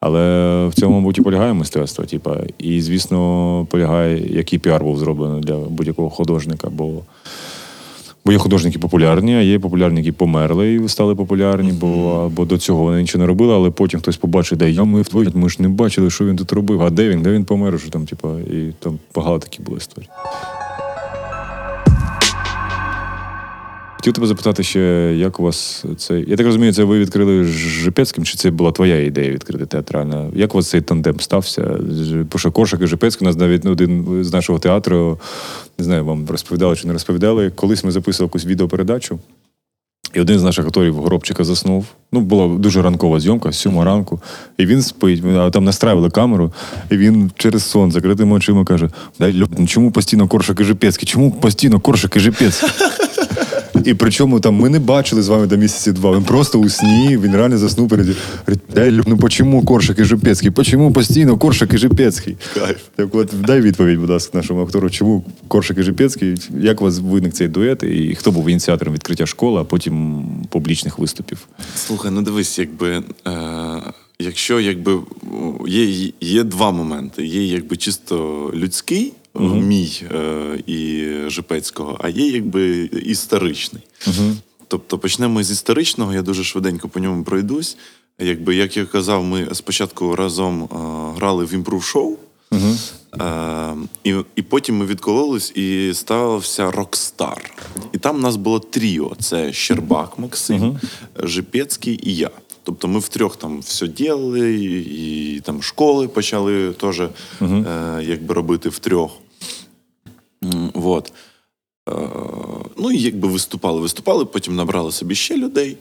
Але 0.00 0.20
в 0.66 0.74
цьому, 0.74 0.98
мабуть, 0.98 1.18
і 1.18 1.22
полягає 1.22 1.52
мистецтво. 1.52 2.04
Типу, 2.04 2.30
і, 2.58 2.82
звісно, 2.82 3.66
полягає, 3.70 4.36
який 4.36 4.58
піар 4.58 4.84
був 4.84 4.98
зроблений 4.98 5.40
для 5.40 5.56
будь-якого 5.56 6.10
художника. 6.10 6.68
Бо 6.70 7.02
Бо 8.28 8.32
є 8.32 8.38
художники 8.38 8.78
популярні, 8.78 9.34
а 9.34 9.40
є 9.40 9.58
популярні, 9.58 9.98
які 9.98 10.12
померли 10.12 10.74
і 10.74 10.88
стали 10.88 11.14
популярні, 11.14 11.72
бо, 11.72 12.30
бо 12.34 12.44
до 12.44 12.58
цього 12.58 12.84
вони 12.84 13.00
нічого 13.00 13.22
не 13.22 13.26
робили, 13.26 13.54
але 13.54 13.70
потім 13.70 14.00
хтось 14.00 14.16
побачить, 14.16 14.58
де 14.58 14.70
я 14.70 14.84
ми 14.84 15.02
вдвоє, 15.02 15.30
ми 15.34 15.48
ж 15.48 15.62
не 15.62 15.68
бачили, 15.68 16.10
що 16.10 16.24
він 16.26 16.36
тут 16.36 16.52
робив, 16.52 16.82
а 16.82 16.90
де 16.90 17.08
він, 17.08 17.22
де 17.22 17.32
він 17.32 17.44
помер, 17.44 17.80
що 17.80 17.90
там, 17.90 18.06
типа, 18.06 18.28
і 18.40 18.72
там 18.78 18.98
багато 19.14 19.38
такі 19.38 19.62
були 19.62 19.78
історії. 19.78 20.10
Хотів 23.98 24.12
тебе 24.12 24.26
запитати 24.26 24.62
ще, 24.62 24.80
як 25.16 25.40
у 25.40 25.42
вас 25.42 25.84
це. 25.96 26.20
Я 26.20 26.36
так 26.36 26.46
розумію, 26.46 26.72
це 26.72 26.84
ви 26.84 26.98
відкрили 26.98 27.44
з 27.44 27.48
Жипецьким, 27.48 28.24
чи 28.24 28.36
це 28.36 28.50
була 28.50 28.72
твоя 28.72 29.04
ідея 29.04 29.30
відкрити 29.30 29.66
театральна? 29.66 30.30
Як 30.34 30.54
у 30.54 30.58
вас 30.58 30.68
цей 30.68 30.80
тандем 30.80 31.20
стався? 31.20 31.78
З- 31.90 32.24
що 32.36 32.52
Коршак 32.52 32.80
і 32.82 32.86
Жипецький, 32.86 33.26
у 33.26 33.28
нас 33.28 33.36
навіть 33.36 33.66
один 33.66 34.24
з 34.24 34.32
нашого 34.32 34.58
театру, 34.58 35.18
не 35.78 35.84
знаю, 35.84 36.04
вам 36.04 36.26
розповідали 36.28 36.76
чи 36.76 36.86
не 36.86 36.92
розповідали. 36.92 37.50
Колись 37.50 37.84
ми 37.84 37.90
записували 37.90 38.26
якусь 38.28 38.46
відеопередачу. 38.46 39.18
І 40.14 40.20
один 40.20 40.38
з 40.38 40.42
наших 40.42 40.66
акторів 40.66 40.94
Горобчика 40.94 41.44
заснув. 41.44 41.86
Ну, 42.12 42.20
була 42.20 42.58
дуже 42.58 42.82
ранкова 42.82 43.20
зйомка, 43.20 43.52
з 43.52 43.58
сьомого 43.58 43.84
ранку. 43.84 44.20
І 44.58 44.66
він 44.66 44.82
спить, 44.82 45.22
а 45.36 45.50
там 45.50 45.64
настраювали 45.64 46.10
камеру, 46.10 46.52
і 46.90 46.96
він 46.96 47.30
через 47.36 47.64
сон 47.64 47.92
закритими 47.92 48.36
очима 48.36 48.64
каже: 48.64 48.90
Дай 49.18 49.42
Льоп, 49.42 49.50
ну 49.58 49.66
чому 49.66 49.90
постійно 49.90 50.28
коршак 50.28 50.60
і 50.60 50.64
Жипецький? 50.64 51.08
Чому 51.08 51.30
постійно 51.32 51.80
коршак 51.80 52.16
і 52.16 52.20
Жипецький? 52.20 52.68
І 53.84 53.94
причому 53.94 54.40
там 54.40 54.54
ми 54.54 54.68
не 54.68 54.78
бачили 54.78 55.22
з 55.22 55.28
вами 55.28 55.46
до 55.46 55.56
місяці 55.56 55.92
два. 55.92 56.16
Він 56.16 56.24
просто 56.24 56.58
у 56.58 56.68
сні, 56.68 57.18
він 57.18 57.36
реально 57.36 57.58
заснув 57.58 57.88
переді. 57.88 58.12
Говорить, 58.76 59.04
ну 59.06 59.16
почому 59.16 59.64
коршак 59.64 59.98
і 59.98 60.04
Жипецький? 60.04 60.50
Почому 60.50 60.92
постійно 60.92 61.38
коршак 61.38 61.74
і 61.74 61.78
Жипецький? 61.78 62.36
Кайф. 62.54 62.78
Так 62.96 63.14
от 63.14 63.30
дай 63.46 63.60
відповідь, 63.60 63.98
будь 63.98 64.10
ласка, 64.10 64.38
нашому 64.38 64.62
актору, 64.62 64.90
чому 64.90 65.24
Коршик 65.48 65.78
і 65.78 65.82
Жипецький, 65.82 66.34
як 66.60 66.80
у 66.80 66.84
вас 66.84 66.98
виник 66.98 67.32
цей 67.32 67.48
дует, 67.48 67.82
і 67.82 68.14
хто 68.14 68.30
був 68.30 68.48
ініціатором 68.48 68.94
відкриття 68.94 69.26
школи, 69.26 69.60
а 69.60 69.64
потім 69.64 70.24
публічних 70.48 70.98
виступів? 70.98 71.48
Слухай, 71.76 72.10
ну 72.10 72.22
дивись, 72.22 72.58
якби. 72.58 73.02
Е, 73.26 73.82
якщо 74.18 74.60
якби 74.60 74.98
є, 75.66 76.12
є 76.20 76.44
два 76.44 76.70
моменти. 76.70 77.26
Є 77.26 77.46
якби 77.46 77.76
чисто 77.76 78.50
людський, 78.54 79.12
о, 79.38 79.54
мій 79.54 80.02
е, 80.14 80.62
і 80.66 81.06
Жипецького, 81.26 81.98
а 82.00 82.08
є 82.08 82.28
якби 82.28 82.84
історичний. 82.84 83.82
Тобто 84.68 84.98
почнемо 84.98 85.42
з 85.42 85.50
історичного, 85.50 86.14
я 86.14 86.22
дуже 86.22 86.44
швиденько 86.44 86.88
по 86.88 87.00
ньому 87.00 87.24
пройдусь. 87.24 87.76
Якби, 88.18 88.56
як 88.56 88.76
я 88.76 88.84
казав, 88.84 89.24
ми 89.24 89.48
спочатку 89.52 90.16
разом 90.16 90.62
е, 90.62 90.66
грали 91.16 91.44
в 91.44 91.54
імпрув-шоу. 91.54 92.16
Е, 93.20 93.74
і, 94.04 94.14
і 94.36 94.42
потім 94.42 94.76
ми 94.76 94.86
відкололись 94.86 95.50
і 95.50 95.94
стався 95.94 96.70
Рокстар. 96.70 97.50
І 97.92 97.98
там 97.98 98.16
у 98.16 98.18
нас 98.18 98.36
було 98.36 98.58
тріо: 98.58 99.12
це 99.20 99.52
Щербак 99.52 100.18
Максим, 100.18 100.78
Жипецький 101.22 102.00
і 102.02 102.16
я. 102.16 102.30
Тобто 102.62 102.88
ми 102.88 102.98
втрьох 102.98 103.36
там 103.36 103.60
все 103.60 103.88
діяли, 103.88 104.54
і, 104.54 105.36
і 105.36 105.40
там 105.40 105.62
школи 105.62 106.08
почали 106.08 106.72
теж 106.72 107.00
е, 107.00 107.10
якби 108.02 108.34
робити 108.34 108.68
втрьох. 108.68 109.10
Вот. 110.74 111.12
Е, 111.88 111.92
ну 112.76 112.92
і 112.92 112.98
якби 112.98 113.28
виступали, 113.28 113.80
виступали, 113.80 114.24
потім 114.24 114.56
набрали 114.56 114.92
собі 114.92 115.14
ще 115.14 115.36
людей. 115.36 115.76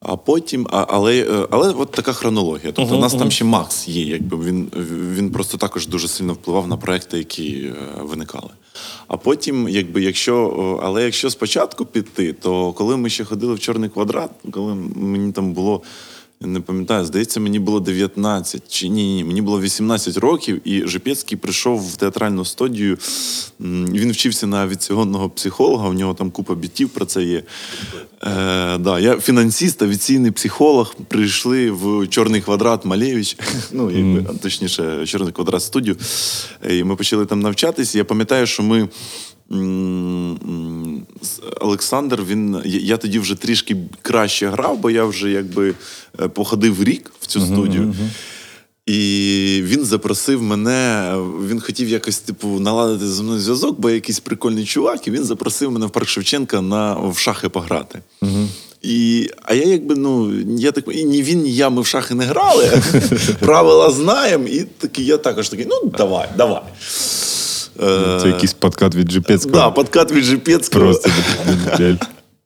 А 0.00 0.16
потім, 0.16 0.66
а, 0.70 0.86
але, 0.88 1.20
е, 1.20 1.46
але 1.50 1.72
от 1.72 1.90
така 1.90 2.12
хронологія. 2.12 2.72
Тобто, 2.72 2.96
у 2.96 3.00
нас 3.00 3.14
там 3.14 3.30
ще 3.30 3.44
Макс 3.44 3.88
є, 3.88 4.04
якби 4.04 4.36
він, 4.36 4.70
він 5.16 5.30
просто 5.30 5.58
також 5.58 5.86
дуже 5.86 6.08
сильно 6.08 6.32
впливав 6.32 6.68
на 6.68 6.76
проекти, 6.76 7.18
які 7.18 7.52
е, 7.52 7.74
виникали. 8.02 8.50
А 9.08 9.16
потім, 9.16 9.68
якби, 9.68 10.02
якщо, 10.02 10.80
але 10.82 11.04
якщо 11.04 11.30
спочатку 11.30 11.84
піти, 11.84 12.32
то 12.32 12.72
коли 12.72 12.96
ми 12.96 13.10
ще 13.10 13.24
ходили 13.24 13.54
в 13.54 13.60
Чорний 13.60 13.90
квадрат, 13.90 14.30
коли 14.50 14.74
мені 14.94 15.32
там 15.32 15.52
було. 15.52 15.82
Не 16.44 16.60
пам'ятаю, 16.60 17.04
здається, 17.04 17.40
мені 17.40 17.58
було 17.58 17.80
19 17.80 18.62
чи 18.68 18.88
ні, 18.88 19.14
ні, 19.14 19.24
мені 19.24 19.42
було 19.42 19.60
18 19.60 20.16
років, 20.16 20.60
і 20.64 20.86
Жипецький 20.86 21.38
прийшов 21.38 21.88
в 21.88 21.96
театральну 21.96 22.44
студію. 22.44 22.98
Він 23.60 24.12
вчився 24.12 24.46
на 24.46 24.56
авіаційного 24.56 25.30
психолога, 25.30 25.88
у 25.88 25.92
нього 25.92 26.14
там 26.14 26.30
купа 26.30 26.54
бітів 26.54 26.88
про 26.88 27.04
це 27.04 27.22
є. 27.22 27.42
Е, 28.22 28.78
да, 28.78 29.00
я 29.00 29.20
фінансист, 29.20 29.82
авіаційний 29.82 30.30
психолог. 30.30 30.94
Прийшли 31.08 31.70
в 31.70 32.08
Чорний 32.08 32.40
квадрат 32.40 32.84
Малевич, 32.84 33.36
ну, 33.72 33.90
якби, 33.90 34.26
а 34.30 34.32
точніше, 34.42 35.06
Чорний 35.06 35.32
квадрат 35.32 35.62
студію. 35.62 35.96
Е, 36.64 36.76
І 36.76 36.84
ми 36.84 36.96
почали 36.96 37.26
там 37.26 37.40
навчатись. 37.40 37.94
Я 37.94 38.04
пам'ятаю, 38.04 38.46
що 38.46 38.62
ми. 38.62 38.88
Олександр, 41.60 42.22
він 42.28 42.62
я, 42.64 42.96
тоді 42.96 43.18
вже 43.18 43.34
трішки 43.34 43.76
краще 44.02 44.48
грав, 44.48 44.78
бо 44.78 44.90
я 44.90 45.04
вже 45.04 45.30
якби 45.30 45.74
е, 46.20 46.28
походив 46.28 46.84
рік 46.84 47.12
в 47.20 47.26
цю 47.26 47.40
студію. 47.40 47.94
І 48.86 49.60
він 49.64 49.84
запросив 49.84 50.42
мене. 50.42 51.12
Він 51.48 51.60
хотів 51.60 51.88
якось, 51.88 52.18
типу, 52.18 52.48
наладити 52.48 53.10
зі 53.12 53.22
мною 53.22 53.40
зв'язок, 53.40 53.80
бо 53.80 53.88
я 53.88 53.94
якийсь 53.94 54.20
прикольний 54.20 54.64
чувак, 54.64 55.08
і 55.08 55.10
він 55.10 55.24
запросив 55.24 55.72
мене 55.72 55.86
в 55.86 55.90
парк 55.90 56.08
Шевченка 56.08 56.60
на 56.60 56.94
в 56.94 57.18
шахи 57.18 57.48
пограти. 57.48 57.98
І, 58.82 59.30
а 59.42 59.54
я 59.54 59.64
якби, 59.64 59.94
ну, 59.94 60.32
я 60.58 60.72
так, 60.72 60.84
і 60.92 61.04
ні 61.04 61.22
він, 61.22 61.42
ні 61.42 61.54
я, 61.54 61.70
ми 61.70 61.82
в 61.82 61.86
шахи 61.86 62.14
не 62.14 62.24
грали, 62.24 62.82
правила 63.40 63.90
знаємо, 63.90 64.46
і 64.46 64.60
такий, 64.78 65.04
я 65.06 65.16
також 65.16 65.48
такий, 65.48 65.66
ну 65.68 65.90
давай, 65.98 66.28
давай. 66.36 66.62
Е, 67.82 68.18
Це 68.22 68.28
якийсь 68.28 68.52
подкат 68.52 68.94
від 68.94 69.10
Жипецького. 69.10 69.54
Да, 69.56 69.70
подкат 69.70 70.12
від 70.12 70.24
Жипецького. 70.24 70.84
Просто 70.84 71.10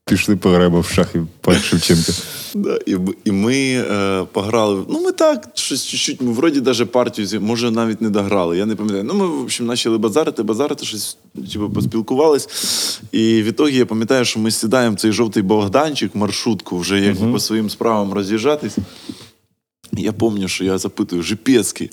пішли 0.08 0.36
пограємо 0.36 0.80
в 0.80 0.88
шахи 0.88 1.22
Парк 1.40 1.64
Шевченка. 1.64 2.12
Да, 2.54 2.78
і, 2.86 2.96
і 3.24 3.32
ми 3.32 3.54
е, 3.56 4.24
пограли. 4.32 4.84
Ну, 4.88 5.00
ми 5.00 5.12
так, 5.12 5.48
щось 5.54 5.86
чуть-чуть, 5.86 6.20
ми 6.20 6.32
вроді 6.32 6.60
даже 6.60 6.86
партію, 6.86 7.40
може, 7.40 7.70
навіть 7.70 8.00
не 8.00 8.10
дограли. 8.10 8.58
Я 8.58 8.66
не 8.66 8.76
пам'ятаю. 8.76 9.04
Ну, 9.04 9.14
ми, 9.14 9.26
в 9.26 9.40
общем, 9.40 9.66
почали 9.68 9.98
базарити, 9.98 10.42
базарити, 10.42 10.84
щось, 10.84 11.16
типу, 11.52 11.70
поспілкувались. 11.70 12.48
І 13.12 13.42
в 13.42 13.44
ітогі 13.44 13.76
я 13.76 13.86
пам'ятаю, 13.86 14.24
що 14.24 14.40
ми 14.40 14.50
сідаємо 14.50 14.96
в 14.96 14.98
цей 14.98 15.12
жовтий 15.12 15.42
Богданчик, 15.42 16.14
маршрутку, 16.14 16.78
вже 16.78 17.00
як 17.00 17.32
по 17.32 17.38
своїм 17.38 17.70
справам 17.70 18.12
роз'їжджатись. 18.12 18.76
Я 19.92 20.12
пам'ятаю, 20.12 20.48
що 20.48 20.64
я 20.64 20.78
запитую, 20.78 21.22
Жипецький, 21.22 21.90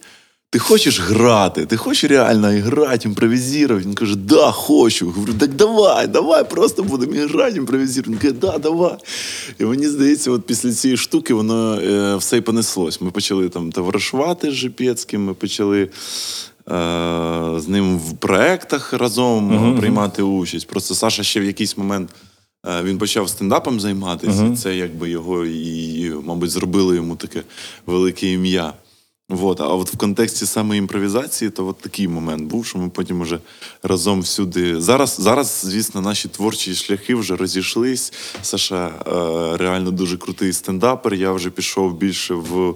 ти 0.56 0.60
хочеш 0.60 1.00
грати? 1.00 1.66
Ти 1.66 1.78
хочеш 1.78 2.10
реально 2.12 2.48
грати, 2.48 3.08
імпровізувати? 3.08 3.76
Він 3.86 3.94
каже, 3.94 4.16
да, 4.16 4.52
хочу. 4.52 5.12
Говорю, 5.12 5.34
так 5.34 5.54
давай, 5.54 6.08
давай, 6.08 6.50
просто 6.50 6.84
будемо 6.84 7.28
грати, 7.28 7.58
імпровізувати. 7.58 8.12
Він 8.12 8.18
каже, 8.20 8.34
да, 8.34 8.58
давай. 8.58 8.98
І 9.60 9.66
мені 9.66 9.88
здається, 9.88 10.32
от 10.32 10.46
після 10.46 10.72
цієї 10.74 10.98
штуки 10.98 11.34
воно 11.34 11.82
е, 11.82 12.16
все 12.16 12.38
й 12.38 12.42
понеслось. 12.42 13.02
Ми 13.02 13.12
почали 13.12 13.50
там 13.50 13.72
товаришувати 13.72 14.52
з 14.52 14.54
Жипецьким, 14.54 15.26
ми 15.26 15.34
почали 15.34 15.82
е, 15.82 15.90
з 17.58 17.68
ним 17.68 17.98
в 17.98 18.18
проектах 18.18 18.94
разом 18.94 19.74
е, 19.76 19.80
приймати 19.80 20.24
участь. 20.24 20.68
Просто 20.68 20.96
Саша 20.96 21.24
ще 21.24 21.40
в 21.40 21.44
якийсь 21.44 21.78
момент. 21.78 22.10
е, 22.68 22.84
Він 22.84 22.98
почав 22.98 23.30
стендапом 23.30 23.80
займатися, 23.80 24.44
і 24.54 24.56
це 24.56 24.76
якби 24.76 25.10
його 25.10 25.46
і, 25.46 26.12
мабуть, 26.26 26.50
зробило 26.50 26.96
йому 26.96 27.16
таке 27.16 27.42
велике 27.86 28.32
ім'я. 28.32 28.74
Вот, 29.30 29.62
а 29.62 29.68
от 29.68 29.94
в 29.94 29.98
контексті 29.98 30.46
саме 30.46 30.78
імпровізації, 30.78 31.52
то 31.52 31.68
от 31.68 31.78
такий 31.78 32.08
момент 32.08 32.44
був, 32.44 32.66
що 32.66 32.78
ми 32.80 32.90
потім 32.90 33.22
уже 33.22 33.40
разом 33.84 34.22
всюди. 34.22 34.82
Зараз, 34.82 35.18
зараз, 35.20 35.62
звісно, 35.66 36.02
наші 36.02 36.28
творчі 36.28 36.76
шляхи 36.76 37.16
вже 37.16 37.36
розійшлись. 37.36 38.14
Саша 38.42 38.88
е, 38.88 39.58
реально 39.58 39.92
дуже 39.92 40.18
крутий 40.18 40.54
стендапер. 40.54 41.14
Я 41.14 41.32
вже 41.32 41.50
пішов 41.50 41.98
більше 41.98 42.34
в 42.34 42.76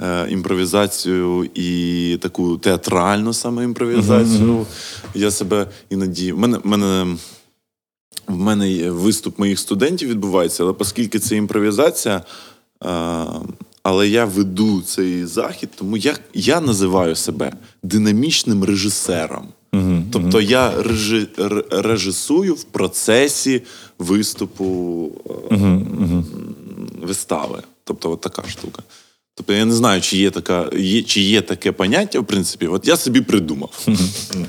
е, 0.00 0.26
імпровізацію 0.30 1.50
і 1.54 2.18
таку 2.22 2.58
театральну 2.58 3.32
саме 3.32 3.64
імпровізацію. 3.64 4.66
Я 5.14 5.30
себе 5.30 5.66
іноді. 5.90 6.32
В 6.32 6.38
мене, 6.38 6.58
в 6.58 6.66
мене 6.66 7.16
в 8.28 8.36
мене 8.36 8.90
виступ 8.90 9.38
моїх 9.38 9.58
студентів 9.58 10.08
відбувається, 10.08 10.62
але 10.62 10.74
оскільки 10.78 11.18
це 11.18 11.36
імпровізація, 11.36 12.22
е, 12.84 13.24
але 13.88 14.08
я 14.08 14.24
веду 14.24 14.82
цей 14.82 15.26
захід, 15.26 15.68
тому 15.76 15.96
я, 15.96 16.16
я 16.34 16.60
називаю 16.60 17.16
себе 17.16 17.52
динамічним 17.82 18.64
режисером. 18.64 19.48
Тобто 20.12 20.40
я 20.40 20.82
режи, 20.82 21.26
режисую 21.70 22.54
в 22.54 22.64
процесі 22.64 23.62
виступу 23.98 25.10
е, 25.50 25.82
вистави. 27.02 27.62
Тобто, 27.84 28.10
от 28.10 28.20
така 28.20 28.48
штука. 28.48 28.82
Тобто 29.34 29.52
я 29.52 29.64
не 29.64 29.74
знаю, 29.74 30.00
чи 30.00 30.16
є, 30.16 30.30
така, 30.30 30.70
є, 30.76 31.02
чи 31.02 31.20
є 31.20 31.40
таке 31.40 31.72
поняття, 31.72 32.20
в 32.20 32.24
принципі, 32.24 32.66
от 32.66 32.88
я 32.88 32.96
собі 32.96 33.20
придумав. 33.20 33.86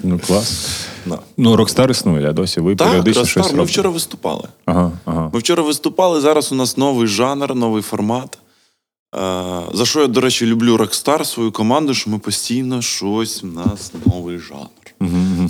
Ну, 0.03 0.19
клас. 0.27 0.69
Да. 1.05 1.19
Ну, 1.37 1.55
Рокстар 1.55 1.91
існує, 1.91 2.29
а 2.29 2.33
досі 2.33 2.59
ви 2.59 2.75
Так, 2.75 2.87
періодично 2.87 3.25
щось 3.25 3.53
ми 3.53 3.63
вчора 3.63 3.89
виступали. 3.89 4.43
Ага, 4.65 4.91
ага. 5.05 5.29
Ми 5.33 5.39
вчора 5.39 5.63
виступали, 5.63 6.21
зараз 6.21 6.51
у 6.51 6.55
нас 6.55 6.77
новий 6.77 7.07
жанр, 7.07 7.55
новий 7.55 7.81
формат. 7.81 8.37
Е, 9.15 9.61
За 9.73 9.85
що 9.85 10.01
я, 10.01 10.07
до 10.07 10.21
речі, 10.21 10.45
люблю 10.45 10.77
Rockstar, 10.77 11.25
свою 11.25 11.51
команду, 11.51 11.93
що 11.93 12.09
ми 12.09 12.19
постійно 12.19 12.81
щось, 12.81 13.43
у 13.43 13.47
нас 13.47 13.91
новий 14.05 14.39
жанр. 14.39 14.67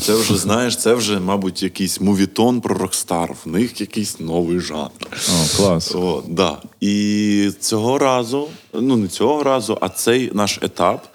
Це 0.02 0.16
вже, 0.16 0.38
знаєш, 0.38 0.78
це 0.78 0.94
вже, 0.94 1.20
мабуть, 1.20 1.64
якийсь 1.64 2.02
мувітон 2.02 2.62
про 2.62 2.76
Rockstar. 2.76 3.28
В 3.46 3.48
них 3.48 3.82
якийсь 3.82 4.20
новий 4.20 4.60
жанр. 4.60 4.90
О, 5.12 5.58
клас. 5.58 5.96
О, 5.96 6.24
да. 6.28 6.58
І 6.82 7.52
цього 7.60 7.98
разу, 7.98 8.48
ну 8.74 8.98
не 8.98 9.08
цього 9.08 9.44
разу, 9.44 9.78
а 9.82 9.90
цей 9.90 10.32
наш 10.34 10.60
етап. 10.62 11.08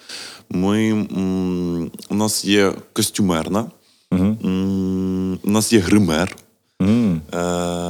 Ми, 0.50 0.90
м, 0.90 1.90
у 2.10 2.14
нас 2.14 2.44
є 2.44 2.72
костюмерна, 2.92 3.66
м, 4.12 5.38
у 5.44 5.50
нас 5.50 5.72
є 5.72 5.78
гример. 5.78 6.36
М. 6.82 7.20
Е, 7.34 7.38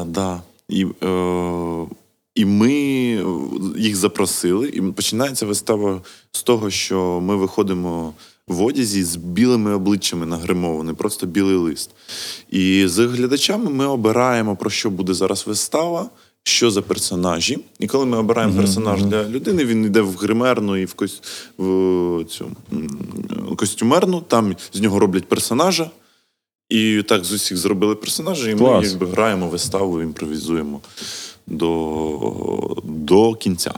да. 0.07 0.41
І, 0.69 0.87
е, 1.03 1.87
і 2.35 2.45
ми 2.45 2.73
їх 3.77 3.97
запросили, 3.97 4.69
і 4.69 4.81
починається 4.81 5.47
вистава 5.47 6.01
з 6.33 6.43
того, 6.43 6.71
що 6.71 7.21
ми 7.21 7.37
виходимо 7.37 8.15
в 8.49 8.63
одязі 8.63 9.05
з 9.05 9.17
білими 9.17 9.75
обличчями 9.75 10.27
нагримований, 10.27 10.95
просто 10.95 11.27
білий 11.27 11.57
лист. 11.57 11.91
І 12.51 12.85
з 12.87 13.07
глядачами 13.07 13.71
ми 13.71 13.87
обираємо, 13.87 14.57
про 14.57 14.71
що 14.71 14.91
буде 14.91 15.15
зараз 15.15 15.47
вистава. 15.47 16.11
Що 16.47 16.71
за 16.71 16.83
персонажі? 16.83 17.59
І 17.79 17.87
коли 17.87 18.07
ми 18.07 18.17
обираємо 18.17 18.57
персонаж 18.57 19.03
для 19.05 19.29
людини, 19.29 19.65
він 19.65 19.85
йде 19.85 20.01
в 20.01 20.15
гримерну 20.15 20.77
і 20.77 20.85
в, 20.85 20.95
кос... 20.95 21.23
в 21.59 22.25
цю 22.25 22.51
костюмерну, 23.57 24.21
там 24.21 24.57
з 24.73 24.81
нього 24.81 24.99
роблять 24.99 25.25
персонажа. 25.25 25.91
І 26.69 27.03
так 27.09 27.25
з 27.25 27.33
усіх 27.33 27.57
зробили 27.59 27.95
персонажі, 27.95 28.51
і 28.51 28.55
ми 28.55 28.81
якби 28.85 29.07
граємо 29.07 29.49
виставу, 29.49 30.03
імпровізуємо 30.03 30.81
до, 31.47 32.77
до 32.85 33.35
кінця. 33.35 33.75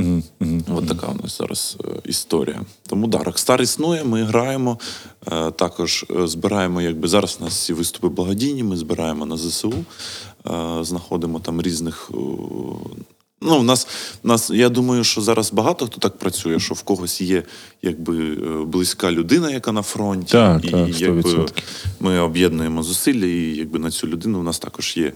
Мгм, 0.00 0.22
мгм. 0.40 0.64
От 0.74 0.88
така 0.88 1.06
у 1.06 1.22
нас 1.22 1.38
зараз 1.38 1.76
е, 1.84 1.88
історія. 2.04 2.60
Тому 2.86 3.06
да, 3.06 3.18
Rockstar 3.18 3.62
існує, 3.62 4.04
ми 4.04 4.22
граємо. 4.22 4.78
Е, 5.32 5.50
також 5.50 6.04
е, 6.10 6.26
збираємо, 6.26 6.82
якби 6.82 7.08
зараз 7.08 7.38
у 7.40 7.44
нас 7.44 7.52
всі 7.52 7.72
виступи 7.72 8.08
благодійні, 8.08 8.62
ми 8.62 8.76
збираємо 8.76 9.26
на 9.26 9.36
ЗСУ, 9.36 9.74
знаходимо 10.80 11.40
там 11.40 11.62
різних. 11.62 12.10
Ну, 13.42 13.58
в 13.58 13.64
нас, 13.64 13.86
в 14.24 14.26
нас, 14.26 14.50
я 14.50 14.68
думаю, 14.68 15.04
що 15.04 15.20
зараз 15.20 15.52
багато 15.52 15.86
хто 15.86 15.98
так 15.98 16.18
працює, 16.18 16.60
що 16.60 16.74
в 16.74 16.82
когось 16.82 17.20
є 17.20 17.42
якби 17.82 18.14
близька 18.64 19.12
людина, 19.12 19.50
яка 19.50 19.72
на 19.72 19.82
фронті, 19.82 20.32
Так, 20.32 20.64
і 20.64 20.70
так, 20.70 21.00
якби 21.00 21.20
100%. 21.20 21.62
ми 22.00 22.18
об'єднуємо 22.18 22.82
зусилля, 22.82 23.26
і 23.26 23.56
якби 23.56 23.78
на 23.78 23.90
цю 23.90 24.06
людину 24.06 24.40
у 24.40 24.42
нас 24.42 24.58
також 24.58 24.96
є 24.96 25.12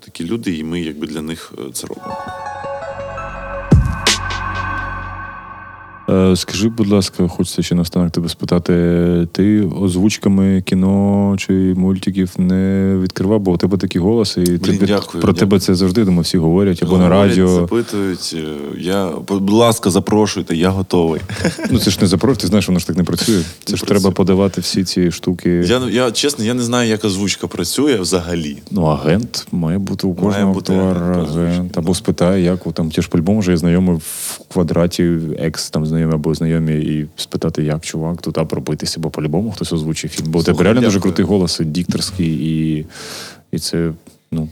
такі 0.00 0.24
люди, 0.24 0.56
і 0.56 0.64
ми 0.64 0.80
якби 0.80 1.06
для 1.06 1.22
них 1.22 1.52
е, 1.58 1.72
це 1.72 1.86
робимо. 1.86 2.16
Скажи, 6.34 6.68
будь 6.68 6.88
ласка, 6.88 7.28
хочеться 7.28 7.62
ще 7.62 7.74
наостанок 7.74 8.10
тебе 8.10 8.28
спитати. 8.28 8.72
Ти 9.32 9.62
озвучками 9.62 10.62
кіно 10.62 11.34
чи 11.38 11.52
мультиків 11.76 12.30
не 12.38 12.96
відкривав, 13.02 13.40
бо 13.40 13.52
у 13.52 13.56
тебе 13.56 13.76
такий 13.76 14.00
голос, 14.00 14.36
і 14.36 14.44
тобі, 14.58 14.78
дякую, 14.78 15.22
про 15.22 15.32
дякую. 15.32 15.34
тебе 15.34 15.60
це 15.60 15.74
завжди 15.74 16.04
думаю, 16.04 16.22
всі 16.22 16.38
говорять 16.38 16.82
або 16.82 16.98
на 16.98 17.08
радіо. 17.08 17.48
Запитують. 17.48 18.34
е, 18.38 18.44
Я, 18.80 19.10
будь 19.28 19.50
ласка, 19.50 19.90
запрошуйте, 19.90 20.56
я 20.56 20.70
готовий. 20.70 21.20
Ну 21.70 21.78
це 21.78 21.90
ж 21.90 21.98
не 22.00 22.06
запроти, 22.06 22.40
ти 22.40 22.46
знаєш, 22.46 22.68
воно 22.68 22.78
ж 22.80 22.86
так 22.86 22.96
не 22.96 23.04
працює. 23.04 23.42
Це 23.64 23.72
Не 23.72 23.76
ж 23.76 23.84
працює. 23.84 23.86
треба 24.00 24.10
подавати 24.14 24.60
всі 24.60 24.84
ці 24.84 25.10
штуки. 25.10 25.50
Я, 25.66 25.80
я 25.90 26.10
чесно, 26.10 26.44
я 26.44 26.54
не 26.54 26.62
знаю, 26.62 26.88
як 26.88 27.04
озвучка 27.04 27.46
працює 27.46 27.96
взагалі. 28.00 28.56
Ну, 28.70 28.82
агент 28.84 29.46
має 29.52 29.78
бути 29.78 30.06
у 30.06 30.14
кожного 30.14 30.52
бути 30.52 30.72
актора 30.72 31.22
агент. 31.22 31.78
Або 31.78 31.94
спитає, 31.94 32.44
як 32.44 32.72
там 32.72 32.90
ті 32.90 33.02
ж 33.02 33.08
по-любому 33.08 33.40
вже 33.40 33.50
є 33.50 33.56
знайомий 33.56 33.96
в 33.96 34.38
квадраті, 34.52 35.12
екс 35.38 35.70
там 35.70 35.86
знайомі 35.96 36.14
або 36.14 36.34
знайомі, 36.34 36.74
і 36.74 37.06
спитати, 37.16 37.62
як 37.62 37.84
чувак, 37.84 38.22
тут 38.22 38.38
а 38.38 38.44
пробитися, 38.44 39.00
бо 39.00 39.10
по-любому 39.10 39.52
хтось 39.52 39.72
озвучив 39.72 40.10
фільм. 40.10 40.30
Бо 40.30 40.38
у 40.38 40.42
тебе 40.42 40.64
реально 40.64 40.80
дуже 40.80 41.00
крутий 41.00 41.24
голос, 41.24 41.60
дікторський, 41.64 42.28
і, 42.28 42.86
і 43.52 43.58
це, 43.58 43.92
ну, 44.32 44.48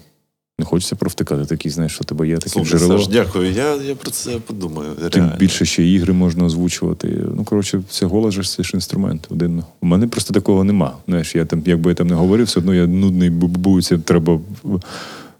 не 0.58 0.64
хочеться 0.64 0.96
провтикати. 0.96 1.44
Такий, 1.44 1.70
знаєш, 1.70 1.94
що 1.94 2.04
тебе 2.04 2.28
є 2.28 2.36
таке 2.36 2.50
Слухай, 2.50 2.70
джерело. 2.70 2.98
Саш, 2.98 3.08
дякую. 3.08 3.52
Я, 3.52 3.74
я 3.74 3.94
про 3.94 4.10
це 4.10 4.38
подумаю. 4.46 4.94
Тим 4.94 5.22
реально. 5.22 5.36
більше 5.38 5.64
ще 5.64 5.88
ігри 5.88 6.12
можна 6.12 6.44
озвучувати. 6.44 7.08
Ну, 7.36 7.44
коротше, 7.44 7.82
це 7.90 8.06
голос 8.06 8.54
це 8.54 8.62
ж 8.62 8.70
інструмент 8.74 9.26
один. 9.30 9.62
У 9.80 9.86
мене 9.86 10.06
просто 10.06 10.34
такого 10.34 10.64
нема. 10.64 10.96
Знаєш, 11.08 11.34
я 11.34 11.44
там, 11.44 11.62
якби 11.66 11.90
я 11.90 11.94
там 11.94 12.06
не 12.06 12.14
говорив, 12.14 12.46
все 12.46 12.60
одно 12.60 12.74
я 12.74 12.86
нудний 12.86 13.30
бу 13.30 13.82
це 13.82 13.98
треба. 13.98 14.40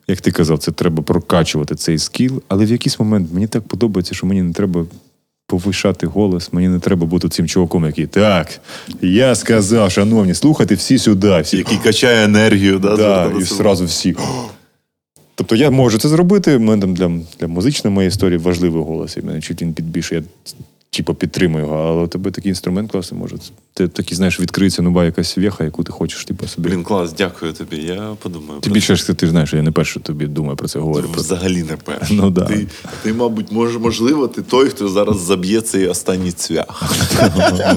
Як 0.09 0.21
ти 0.21 0.31
казав, 0.31 0.59
це 0.59 0.73
треба 0.73 1.03
прокачувати 1.03 1.75
цей 1.75 1.99
скіл. 1.99 2.43
Але 2.49 2.65
в 2.65 2.71
якийсь 2.71 3.01
момент 3.01 3.33
мені 3.33 3.47
так 3.47 3.63
подобається, 3.63 4.15
що 4.15 4.27
мені 4.27 4.43
не 4.43 4.53
треба 4.53 4.87
повишати 5.47 6.07
голос, 6.07 6.53
мені 6.53 6.69
не 6.69 6.79
треба 6.79 7.07
бути 7.07 7.29
цим 7.29 7.49
чуваком, 7.49 7.85
який 7.85 8.07
так, 8.07 8.61
я 9.03 9.35
сказав, 9.35 9.91
шановні, 9.91 10.35
слухайте 10.35 10.75
всі 10.75 10.99
сюди, 10.99 11.41
всі 11.41 11.57
Який 11.57 11.79
качає 11.79 12.25
енергію, 12.25 12.79
да, 12.79 12.97
да, 12.97 13.33
і 13.41 13.43
зразу 13.43 13.55
одразу 13.75 13.85
всі. 13.85 14.17
Тобто 15.35 15.57
я 15.57 15.71
можу 15.71 15.99
це 15.99 16.09
зробити. 16.09 16.59
Мене 16.59 16.83
там 16.83 16.95
для, 16.95 17.11
для 17.41 17.49
музичної 17.49 17.95
моєї 17.95 18.09
історії 18.09 18.39
важливий 18.39 18.83
голос, 18.83 19.17
і 19.17 19.23
мене 19.23 19.41
чуть 19.41 19.63
він 19.63 19.75
підбільшує. 19.75 20.23
Я 20.23 20.27
типу 20.97 21.15
підтримую 21.15 21.65
його, 21.65 21.77
але 21.77 22.03
у 22.03 22.07
тебе 22.07 22.31
такий 22.31 22.49
інструмент 22.49 22.91
класний 22.91 23.21
може. 23.21 23.37
Ти 23.75 23.89
такий, 23.89 24.17
знаєш, 24.17 24.41
відкриється 24.41 24.83
нова 24.83 25.05
якась 25.05 25.39
вєха, 25.39 25.65
яку 25.65 25.85
ти 25.85 25.93
хочеш, 25.93 26.25
типу, 26.25 26.47
собі. 26.47 26.69
Блін, 26.69 26.85
клас, 26.85 27.13
дякую 27.13 27.53
тобі. 27.53 27.77
Я 27.77 28.17
подумаю. 28.23 28.61
Про 28.61 28.73
більше 28.73 28.97
що 28.97 29.15
ти 29.15 29.29
знаєш, 29.29 29.53
я 29.53 29.63
не 29.63 29.73
перший 29.73 30.03
тобі 30.03 30.27
думаю 30.27 30.57
про 30.57 30.69
це 30.69 30.79
говорю. 30.79 31.09
це. 31.15 31.21
Взагалі 31.21 31.63
не 31.63 31.77
перший. 31.77 32.17
Ну, 32.17 32.31
да. 32.31 32.45
ти, 32.45 32.67
ти, 33.03 33.13
мабуть, 33.13 33.53
мож, 33.53 33.77
можливо, 33.77 34.29
ти 34.29 34.43
той, 34.43 34.69
хто 34.69 34.89
зараз 34.89 35.21
заб'є 35.21 35.61
цей 35.61 35.89
останній 35.89 36.33
цвях 36.33 36.83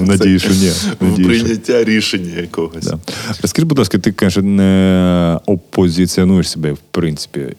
Надію, 0.00 0.38
що 0.38 0.50
ні. 0.50 0.72
в 1.00 1.14
прийняття 1.14 1.84
рішення 1.84 2.40
якогось. 2.40 2.84
Да. 2.84 2.98
Розкажи, 3.42 3.66
будь 3.66 3.78
ласка, 3.78 3.98
ти, 3.98 4.12
каже, 4.12 4.42
не 4.42 5.40
опозиціонуєш 5.46 6.50
себе, 6.50 6.72
в 6.72 6.78
принципі, 6.90 7.40
е, 7.40 7.54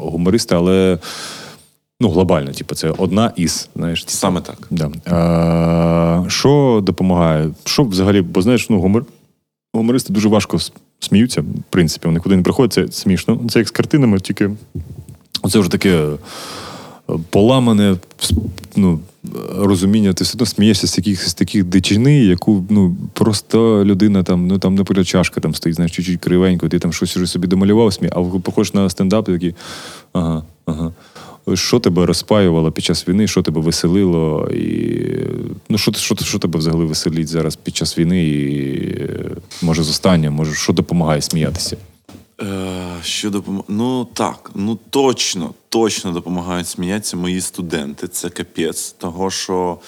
гумориста, 0.00 0.56
але 0.56 0.98
ну, 2.00 2.10
глобально, 2.10 2.52
типу, 2.52 2.74
це 2.74 2.90
одна 2.98 3.32
із, 3.36 3.68
знаєш. 3.76 4.04
типу. 4.04 4.12
Саме 4.12 4.40
так. 4.40 4.58
Да. 4.70 4.90
А, 5.06 6.24
що 6.28 6.80
допомагає? 6.82 7.50
Що 7.64 7.84
взагалі, 7.84 8.22
бо 8.22 8.42
знаєш, 8.42 8.70
ну, 8.70 8.80
гумор... 8.80 9.04
гумористи 9.74 10.12
дуже 10.12 10.28
важко 10.28 10.58
сміються, 11.00 11.40
в 11.40 11.44
принципі, 11.70 12.08
вони 12.08 12.20
куди 12.20 12.36
не 12.36 12.42
приходять, 12.42 12.72
це 12.72 12.88
смішно. 12.92 13.40
Це 13.50 13.58
як 13.58 13.68
з 13.68 13.70
картинами, 13.70 14.20
тільки 14.20 14.50
це 15.50 15.58
вже 15.58 15.70
таке 15.70 15.90
е, 15.90 16.16
поламане 17.30 17.96
ну, 18.76 19.00
розуміння, 19.56 20.12
ти 20.12 20.24
все 20.24 20.34
одно 20.34 20.46
смієшся 20.46 20.86
з 20.86 20.92
таких, 20.92 21.28
з 21.28 21.34
таких 21.34 21.64
дичини, 21.64 22.18
яку 22.18 22.66
ну, 22.70 22.96
просто 23.12 23.84
людина 23.84 24.22
там, 24.22 24.46
ну 24.46 24.58
там, 24.58 24.74
наприклад, 24.74 25.08
чашка 25.08 25.40
там 25.40 25.54
стоїть, 25.54 25.76
знаєш, 25.76 25.92
чуть-чуть 25.92 26.20
кривенько, 26.20 26.68
ти 26.68 26.78
там 26.78 26.92
щось 26.92 27.16
вже 27.16 27.26
собі 27.26 27.46
домалював 27.46 27.92
сміх, 27.92 28.12
а 28.14 28.22
походиш 28.22 28.74
на 28.74 28.90
стендап, 28.90 29.28
і 29.28 29.32
такий, 29.32 29.54
ага, 30.12 30.42
ага. 30.66 30.92
Що 31.54 31.78
тебе 31.80 32.06
розпаювало 32.06 32.72
під 32.72 32.84
час 32.84 33.08
війни, 33.08 33.28
що 33.28 33.42
тебе 33.42 33.60
веселило, 33.60 34.48
і 34.50 35.06
ну 35.68 35.78
що, 35.78 35.92
що, 35.92 36.16
що 36.16 36.38
тебе 36.38 36.58
взагалі 36.58 36.84
веселить 36.84 37.28
зараз 37.28 37.56
під 37.56 37.76
час 37.76 37.98
війни, 37.98 38.24
і 38.28 38.96
може 39.62 39.82
з 39.82 39.90
останнього, 39.90 40.36
може, 40.36 40.54
що 40.54 40.72
допомагає 40.72 41.22
сміятися? 41.22 41.76
Е, 42.42 42.96
що 43.02 43.30
допомагає? 43.30 43.64
Ну 43.68 44.08
так, 44.12 44.50
ну 44.54 44.78
точно, 44.90 45.54
точно 45.68 46.12
допомагають 46.12 46.68
сміятися 46.68 47.16
мої 47.16 47.40
студенти. 47.40 48.08
Це 48.08 48.30
капець. 48.30 48.92
Того, 48.92 49.30
що. 49.30 49.78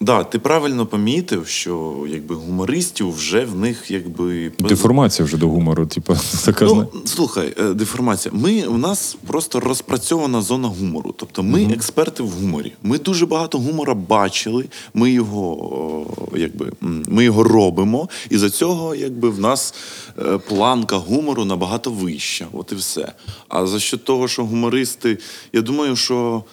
Да, 0.00 0.24
ти 0.24 0.38
правильно 0.38 0.86
помітив, 0.86 1.46
що 1.46 2.06
якби 2.08 2.34
гумористів 2.34 3.12
вже 3.12 3.44
в 3.44 3.56
них 3.56 3.90
якби 3.90 4.52
Деформація 4.58 5.26
вже 5.26 5.36
до 5.36 5.48
гумору, 5.48 5.86
типу, 5.86 6.16
така 6.44 6.64
Ну, 6.64 6.88
слухай, 7.04 7.54
е, 7.60 7.74
деформація. 7.74 8.34
Ми 8.34 8.62
у 8.66 8.78
нас 8.78 9.16
просто 9.26 9.60
розпрацьована 9.60 10.40
зона 10.42 10.68
гумору. 10.68 11.14
Тобто 11.16 11.42
ми 11.42 11.64
експерти 11.64 12.22
в 12.22 12.30
гуморі. 12.30 12.72
Ми 12.82 12.98
дуже 12.98 13.26
багато 13.26 13.58
гумора 13.58 13.94
бачили. 13.94 14.64
Ми 14.94 15.10
його 15.10 16.06
якби 16.36 16.72
ми 16.80 17.24
його 17.24 17.42
робимо, 17.42 18.08
і 18.30 18.38
за 18.38 18.50
цього 18.50 18.94
якби 18.94 19.30
в 19.30 19.40
нас 19.40 19.74
е, 20.18 20.38
планка 20.38 20.96
гумору 20.96 21.44
набагато 21.44 21.90
вища. 21.90 22.46
От 22.52 22.72
і 22.72 22.74
все. 22.74 23.12
А 23.48 23.66
за 23.66 23.80
що 23.80 23.98
того, 23.98 24.28
що 24.28 24.44
гумористи, 24.44 25.18
я 25.52 25.62
думаю, 25.62 25.96
що. 25.96 26.44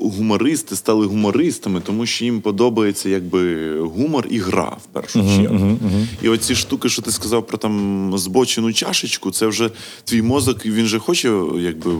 Гумористи 0.00 0.76
стали 0.76 1.06
гумористами, 1.06 1.80
тому 1.80 2.06
що 2.06 2.24
їм 2.24 2.40
подобається 2.40 3.08
якби 3.08 3.72
гумор 3.80 4.26
і 4.30 4.38
гра 4.38 4.76
в 4.84 4.86
першу 4.92 5.20
чергу. 5.36 5.78
І 6.22 6.28
оці 6.28 6.54
штуки, 6.54 6.88
що 6.88 7.02
ти 7.02 7.10
сказав 7.10 7.46
про 7.46 7.58
там 7.58 8.12
збочену 8.16 8.72
чашечку, 8.72 9.30
це 9.30 9.46
вже 9.46 9.70
твій 10.04 10.22
мозок, 10.22 10.66
він 10.66 10.86
же 10.86 10.98
хоче, 10.98 11.32
якби, 11.60 11.90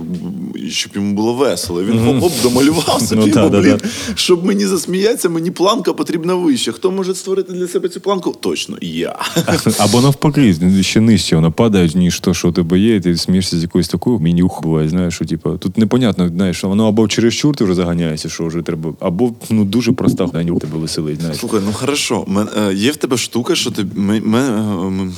щоб 0.68 0.92
йому 0.94 1.14
було 1.14 1.34
весело. 1.34 1.84
Він 1.84 1.98
хоп-хоп 1.98 2.42
домалював 2.42 3.02
собі, 3.02 3.20
Ну, 3.20 3.26
бо, 3.26 3.32
да, 3.32 3.48
да, 3.48 3.60
блін, 3.60 3.80
щоб 4.14 4.44
мені 4.44 4.66
засміятися, 4.66 5.28
мені 5.28 5.50
планка 5.50 5.92
потрібна 5.92 6.34
вища. 6.34 6.72
Хто 6.72 6.90
може 6.90 7.14
створити 7.14 7.52
для 7.52 7.68
себе 7.68 7.88
цю 7.88 8.00
планку? 8.00 8.36
Точно, 8.40 8.78
я. 8.80 9.18
Або 9.78 10.00
навпаки, 10.00 10.56
ще 10.80 11.00
нижче 11.00 11.36
вона 11.36 11.50
падає, 11.50 11.90
ніж 11.94 12.20
то, 12.20 12.34
що 12.34 12.48
у 12.48 12.52
тебе 12.52 12.78
є, 12.78 12.96
і 12.96 13.00
ти 13.00 13.16
смієшся 13.16 13.58
з 13.58 13.62
якоюсь 13.62 13.88
такою 13.88 14.18
мінюх 14.18 14.62
буває, 14.62 14.88
знаєш, 14.88 15.14
що 15.14 15.24
типу, 15.24 15.50
тут 15.58 15.78
непонятно, 15.78 16.28
знаєш, 16.28 16.64
воно 16.64 16.88
або 16.88 17.08
через 17.08 17.34
чересчур 17.34 17.56
ти 17.64 17.72
вже 17.72 17.74
заганяєшся, 17.74 18.28
що 18.28 18.46
вже 18.46 18.62
треба, 18.62 18.94
або 19.00 19.34
ну 19.50 19.64
дуже 19.64 19.92
проста 19.92 20.24
у 20.24 20.58
тебе 20.58 20.78
веселить, 20.78 21.20
знаєш. 21.20 21.38
Слухай, 21.38 21.60
ну 21.66 21.72
хорошо. 21.72 22.24
Мен, 22.26 22.48
е, 22.58 22.74
є 22.74 22.90
в 22.90 22.96
тебе 22.96 23.16
штука, 23.16 23.54
що 23.54 23.70
ти 23.70 23.82
м- 23.82 24.10
м- 24.10 24.34
м- 24.34 25.14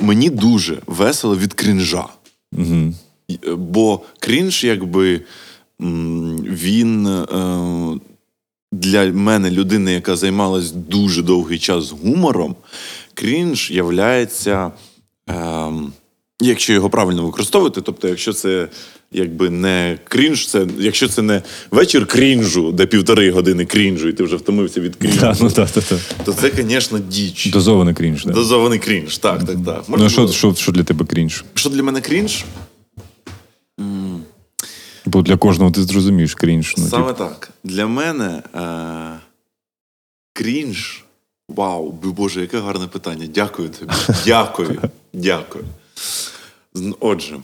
мені 0.00 0.30
дуже 0.30 0.78
весело 0.86 1.36
від 1.36 1.54
крінжа. 1.54 2.06
Угу. 2.52 2.94
Е, 3.30 3.54
Бо 3.54 4.00
крінж, 4.20 4.64
якби 4.64 5.20
він 5.80 7.06
е, 7.06 7.26
для 8.72 9.12
мене, 9.12 9.50
людини, 9.50 9.92
яка 9.92 10.16
займалась 10.16 10.70
дуже 10.70 11.22
довгий 11.22 11.58
час 11.58 11.90
гумором, 11.90 12.56
крінж 13.14 13.70
являється, 13.70 14.72
ем, 15.26 15.92
якщо 16.40 16.72
його 16.72 16.90
правильно 16.90 17.26
використовувати, 17.26 17.80
тобто, 17.80 18.08
якщо 18.08 18.32
це 18.32 18.68
якби 19.12 19.50
не 19.50 19.98
крінж, 20.04 20.46
це 20.46 20.66
якщо 20.78 21.08
це 21.08 21.22
не 21.22 21.42
вечір 21.70 22.06
крінжу, 22.06 22.72
де 22.72 22.86
півтори 22.86 23.30
години 23.30 23.64
крінжу, 23.66 24.08
і 24.08 24.12
ти 24.12 24.24
вже 24.24 24.36
втомився 24.36 24.80
від 24.80 24.96
крінжу, 24.96 25.20
Так, 25.20 25.36
ну 25.40 25.50
так, 25.50 25.70
так, 25.70 25.84
так. 25.84 25.98
то 26.24 26.32
це, 26.32 26.52
звісно, 26.56 26.98
діч. 26.98 27.50
Дозований 27.50 27.94
крінж, 27.94 28.24
так. 28.24 28.34
Дозований 28.34 28.78
крінж, 28.78 29.18
так, 29.18 29.44
так, 29.44 29.56
так. 29.66 29.84
Ну, 29.88 30.10
що, 30.10 30.28
що, 30.28 30.54
що 30.54 30.72
для 30.72 30.82
тебе 30.82 31.06
крінж? 31.06 31.44
що 31.54 31.70
для 31.70 31.82
мене 31.82 32.00
крінж? 32.00 32.44
Бо 35.06 35.22
для 35.22 35.36
кожного 35.36 35.70
ти 35.70 35.82
зрозумієш 35.82 36.34
крінж. 36.34 36.74
Ну, 36.78 36.88
Саме 36.88 37.06
типу. 37.12 37.18
так. 37.18 37.50
Для 37.64 37.86
мене 37.86 38.42
е- 38.54 39.20
крінж. 40.32 41.04
Вау, 41.48 41.90
Боже, 41.92 42.40
яке 42.40 42.58
гарне 42.58 42.86
питання. 42.86 43.26
Дякую 43.34 43.68
тобі. 43.68 43.92
Дякую. 44.24 44.80
Дякую. 45.12 45.64
Отже, 47.00 47.36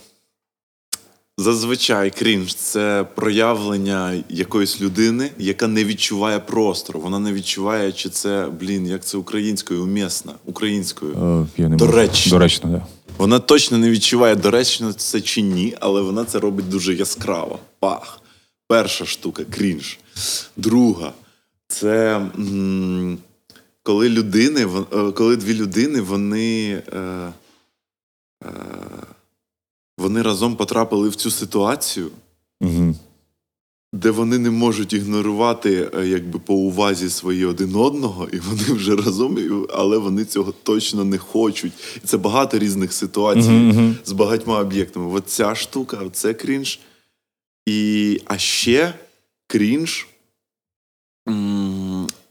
зазвичай 1.38 2.11
крінж 2.11 2.55
це 2.55 3.07
проявлення 3.14 4.22
якоїсь 4.29 4.81
людини, 4.81 5.31
яка 5.38 5.66
не 5.68 5.85
відчуває 5.85 6.38
простору. 6.38 7.01
Вона 7.01 7.18
не 7.18 7.33
відчуває, 7.33 7.92
чи 7.92 8.09
це, 8.09 8.49
блін, 8.61 8.87
як 8.87 9.05
це 9.05 9.18
українською, 9.18 9.83
умісна, 9.83 10.33
українською. 10.44 11.12
Е, 11.12 11.46
я 11.62 11.68
не 11.68 11.77
можу. 11.77 11.87
Доречно. 11.87 12.31
Доречно, 12.31 12.70
так. 12.72 12.83
Вона 13.18 13.38
точно 13.38 13.79
не 13.79 13.90
відчуває, 13.90 14.37
доречно 14.37 14.92
це 14.92 15.20
чи 15.20 15.42
ні, 15.42 15.77
але 15.81 16.01
вона 16.03 16.25
це 16.25 16.38
робить 16.38 16.68
дуже 16.68 16.94
яскраво. 16.94 17.59
Пах. 17.81 18.20
Перша 18.68 19.07
штука 19.07 19.44
крінж. 19.44 19.99
Друга 20.57 21.12
це 21.68 22.16
м, 22.38 23.18
коли 23.83 24.09
людини, 24.09 24.66
вон- 24.66 24.87
е, 25.09 25.12
коли 25.12 25.37
дві 25.37 25.55
людини 25.55 26.01
вони, 26.01 26.83
е, 26.92 27.33
е, 28.44 28.49
вони 29.98 30.22
разом 30.22 30.56
потрапили 30.56 31.09
в 31.09 31.14
цю 31.14 31.30
ситуацію, 31.30 32.11
Угу. 32.61 32.94
де 33.92 34.11
вони 34.11 34.38
не 34.38 34.50
можуть 34.50 34.92
ігнорувати 34.92 35.90
е, 35.98 36.06
якби 36.06 36.38
по 36.38 36.54
увазі 36.54 37.11
свої 37.11 37.44
один 37.44 37.74
одного, 37.74 38.28
і 38.32 38.38
вони 38.38 38.62
вже 38.68 38.96
разом, 38.96 39.38
але 39.74 39.98
вони 39.98 40.24
цього 40.24 40.54
точно 40.62 41.04
не 41.04 41.18
хочуть. 41.18 41.72
І 41.96 42.06
це 42.06 42.16
багато 42.16 42.59
різних 42.59 42.92
ситуацій 42.92 43.50
мгм. 43.50 43.96
з 44.04 44.12
багатьма 44.12 44.61
об'єктами. 44.61 45.14
От 45.14 45.28
ця 45.28 45.54
штука, 45.54 45.98
це 46.12 46.35
крінж. 46.35 46.80
І, 47.66 48.20
а 48.24 48.38
ще 48.38 48.94
крінж. 49.46 50.06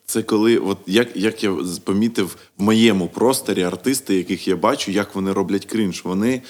Це 0.05 0.23
коли, 0.23 0.57
от 0.57 0.77
як, 0.87 1.17
як 1.17 1.43
я 1.43 1.55
помітив 1.83 2.37
в 2.57 2.63
моєму 2.63 3.07
просторі 3.07 3.63
артисти, 3.63 4.15
яких 4.15 4.47
я 4.47 4.55
бачу, 4.55 4.91
як 4.91 5.15
вони 5.15 5.33
роблять 5.33 5.65
крінж. 5.65 6.01
Вони 6.03 6.41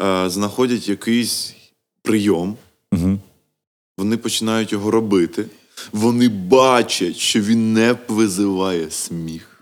е, 0.00 0.30
знаходять 0.30 0.88
якийсь 0.88 1.54
прийом, 2.02 2.56
Угу. 2.92 3.18
вони 3.98 4.16
починають 4.16 4.72
його 4.72 4.90
робити. 4.90 5.46
Вони 5.92 6.28
бачать, 6.28 7.16
що 7.16 7.40
він 7.40 7.72
не 7.72 7.96
визиває 8.08 8.90
сміх. 8.90 9.53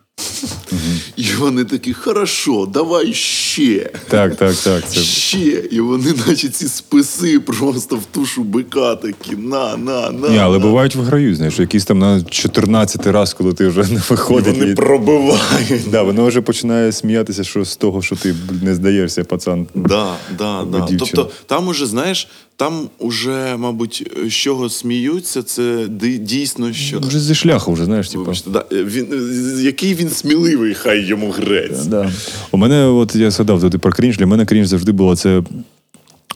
І 1.17 1.25
вони 1.39 1.65
такі, 1.65 1.93
хорошо, 1.93 2.67
давай 2.67 3.13
ще. 3.15 3.91
Так, 4.09 4.37
так, 4.37 4.55
так. 4.57 4.89
Це... 4.89 5.01
Ще. 5.01 5.39
І 5.71 5.81
вони, 5.81 6.15
наче 6.27 6.49
ці 6.49 6.69
списи 6.69 7.41
просто 7.41 7.97
в 7.97 8.05
тушу 8.05 8.43
бика 8.43 8.97
такі, 8.97 9.37
на, 9.37 9.77
на, 9.77 10.11
на. 10.11 10.29
Ні, 10.29 10.39
але 10.39 10.59
на. 10.59 10.65
бувають 10.65 10.95
виграють, 10.97 11.37
знаєш, 11.37 11.59
якийсь 11.59 11.85
там 11.85 11.99
на 11.99 12.23
14 12.23 13.07
раз, 13.07 13.35
коли 13.35 13.53
ти 13.53 13.69
вже 13.69 13.81
не 13.81 13.99
І 13.99 14.15
вони 14.53 14.53
від- 14.53 14.77
пробивають. 14.77 15.91
Да, 15.91 16.03
воно 16.03 16.27
вже 16.27 16.41
починає 16.41 16.93
сміятися, 16.93 17.45
що 17.45 17.65
з 17.65 17.77
того, 17.77 18.03
що 18.03 18.17
ти 18.17 18.35
не 18.63 18.75
здаєшся, 18.75 19.25
пацан. 19.25 19.67
Да, 19.75 20.15
да, 20.39 20.65
да. 20.73 20.89
Тобто 20.99 21.31
там 21.47 21.69
уже, 21.69 21.87
знаєш, 21.87 22.29
там 22.57 22.89
уже, 22.99 23.57
мабуть, 23.59 24.11
з 24.27 24.33
чого 24.33 24.71
сміються, 24.71 25.43
це 25.43 25.87
дійсно 26.21 26.73
що. 26.73 26.99
Вже 26.99 27.21
зі 27.21 27.35
шляху, 27.35 27.73
вже 27.73 27.85
знаєш, 27.85 28.09
типу. 28.09 28.33
Да, 28.47 28.65
він, 28.73 29.07
е, 29.13 29.63
який 29.63 29.95
він 29.95 30.11
сміливий, 30.11 30.75
хай 30.75 31.05
йому 31.05 31.31
грець. 31.31 31.85
Да. 31.87 32.13
У 32.51 32.57
мене, 32.57 32.87
от 32.87 33.17
я 33.17 33.31
згадав 33.31 33.61
туди 33.61 33.79
про 33.79 33.93
крінж, 33.93 34.19
для 34.19 34.27
мене 34.27 34.45
крінж 34.45 34.69
завжди 34.69 34.93
було 34.93 35.17
це. 35.17 35.43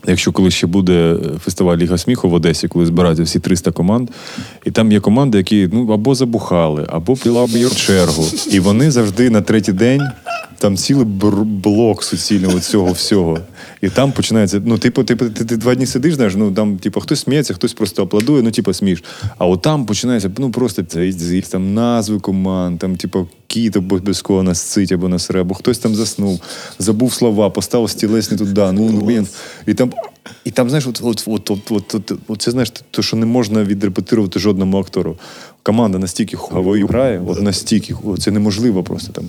Якщо 0.07 0.31
коли 0.31 0.51
ще 0.51 0.67
буде 0.67 1.17
фестиваль 1.43 1.77
Ліга 1.77 1.97
сміху 1.97 2.29
в 2.29 2.33
Одесі, 2.33 2.67
коли 2.67 2.85
збираються 2.85 3.23
всі 3.23 3.39
300 3.39 3.71
команд, 3.71 4.09
і 4.65 4.71
там 4.71 4.91
є 4.91 4.99
команди, 4.99 5.37
які 5.37 5.69
ну 5.73 5.91
або 5.93 6.15
забухали, 6.15 6.85
або 6.89 7.15
піла 7.15 7.47
чергу. 7.75 8.25
І 8.51 8.59
вони 8.59 8.91
завжди 8.91 9.29
на 9.29 9.41
третій 9.41 9.73
день 9.73 10.01
там 10.59 10.77
цілий 10.77 11.05
блок 11.05 12.03
суцільного 12.03 12.59
цього 12.59 12.91
всього. 12.91 13.39
І 13.81 13.89
там 13.89 14.11
починається. 14.11 14.61
Ну, 14.65 14.77
типу, 14.77 15.03
типу, 15.03 15.29
ти, 15.29 15.45
ти 15.45 15.57
два 15.57 15.75
дні 15.75 15.85
сидиш, 15.85 16.15
знаєш, 16.15 16.35
ну 16.35 16.51
там, 16.51 16.77
типу, 16.77 16.99
хтось 16.99 17.19
сміється, 17.19 17.53
хтось 17.53 17.73
просто 17.73 18.03
аплодує, 18.03 18.41
ну, 18.43 18.51
типу, 18.51 18.73
смієш. 18.73 19.03
А 19.37 19.45
от 19.45 19.61
там 19.61 19.85
починається, 19.85 20.31
ну 20.37 20.51
просто 20.51 20.83
це 20.83 21.11
з- 21.11 21.41
там 21.41 21.73
назви 21.73 22.19
команд, 22.19 22.79
там, 22.79 22.95
типу, 22.95 23.27
кіт 23.47 23.77
або 23.77 23.97
без 23.97 24.21
кого 24.21 24.43
насцить 24.43 24.91
або 24.91 25.07
насре, 25.09 25.41
або 25.41 25.53
хтось 25.55 25.79
там 25.79 25.95
заснув, 25.95 26.41
забув 26.79 27.13
слова, 27.13 27.49
поставив 27.49 27.89
стілець 27.89 28.31
не 28.31 28.37
туди, 28.37 28.71
ну, 28.71 28.89
ну 28.91 29.01
блін. 29.01 29.27
І 29.67 29.73
там, 29.73 29.91
і 30.43 30.51
там, 30.51 30.69
знаєш, 30.69 30.87
от, 30.87 30.99
от, 31.03 31.23
от, 31.27 31.51
от, 31.51 31.71
от, 31.71 31.95
от, 31.95 32.19
от 32.27 32.41
це 32.41 32.51
знаєш, 32.51 32.71
то, 32.91 33.01
що 33.01 33.17
не 33.17 33.25
можна 33.25 33.63
відрепетирувати 33.63 34.39
жодному 34.39 34.77
актору. 34.79 35.17
Команда 35.67 35.97
настільки 35.97 36.37
хуйовою 36.37 36.87
грає, 36.87 37.21
от 37.27 37.41
настільки, 37.41 37.95
о, 38.03 38.17
це 38.17 38.31
неможливо 38.31 38.83
просто 38.83 39.11
там 39.11 39.25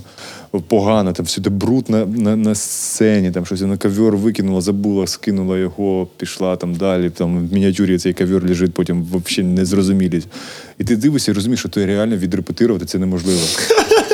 погано, 0.61 1.13
там 1.13 1.27
всюди 1.27 1.51
бруд 1.51 1.85
на, 1.89 2.07
на, 2.07 2.37
на 2.37 2.55
сцені, 2.55 3.31
там 3.31 3.47
щось 3.47 3.61
на 3.61 3.77
ковер 3.77 4.17
викинула, 4.17 4.61
забула, 4.61 5.07
скинула 5.07 5.59
його, 5.59 6.09
пішла 6.17 6.57
там 6.57 6.75
далі. 6.75 7.11
Там 7.11 7.49
в 7.49 7.53
мініатюрі 7.53 7.99
цей 7.99 8.13
ковер 8.13 8.49
лежить, 8.49 8.75
потім 8.75 9.07
взагалі 9.13 9.53
незрозумілість. 9.53 10.29
І 10.79 10.85
ти 10.85 10.97
дивишся 10.97 11.31
і 11.31 11.35
розумієш, 11.35 11.61
що 11.61 11.69
то 11.69 11.87
реально 11.87 12.17
відрепетирувати 12.17 12.87
це 12.87 12.99
неможливо. 12.99 13.41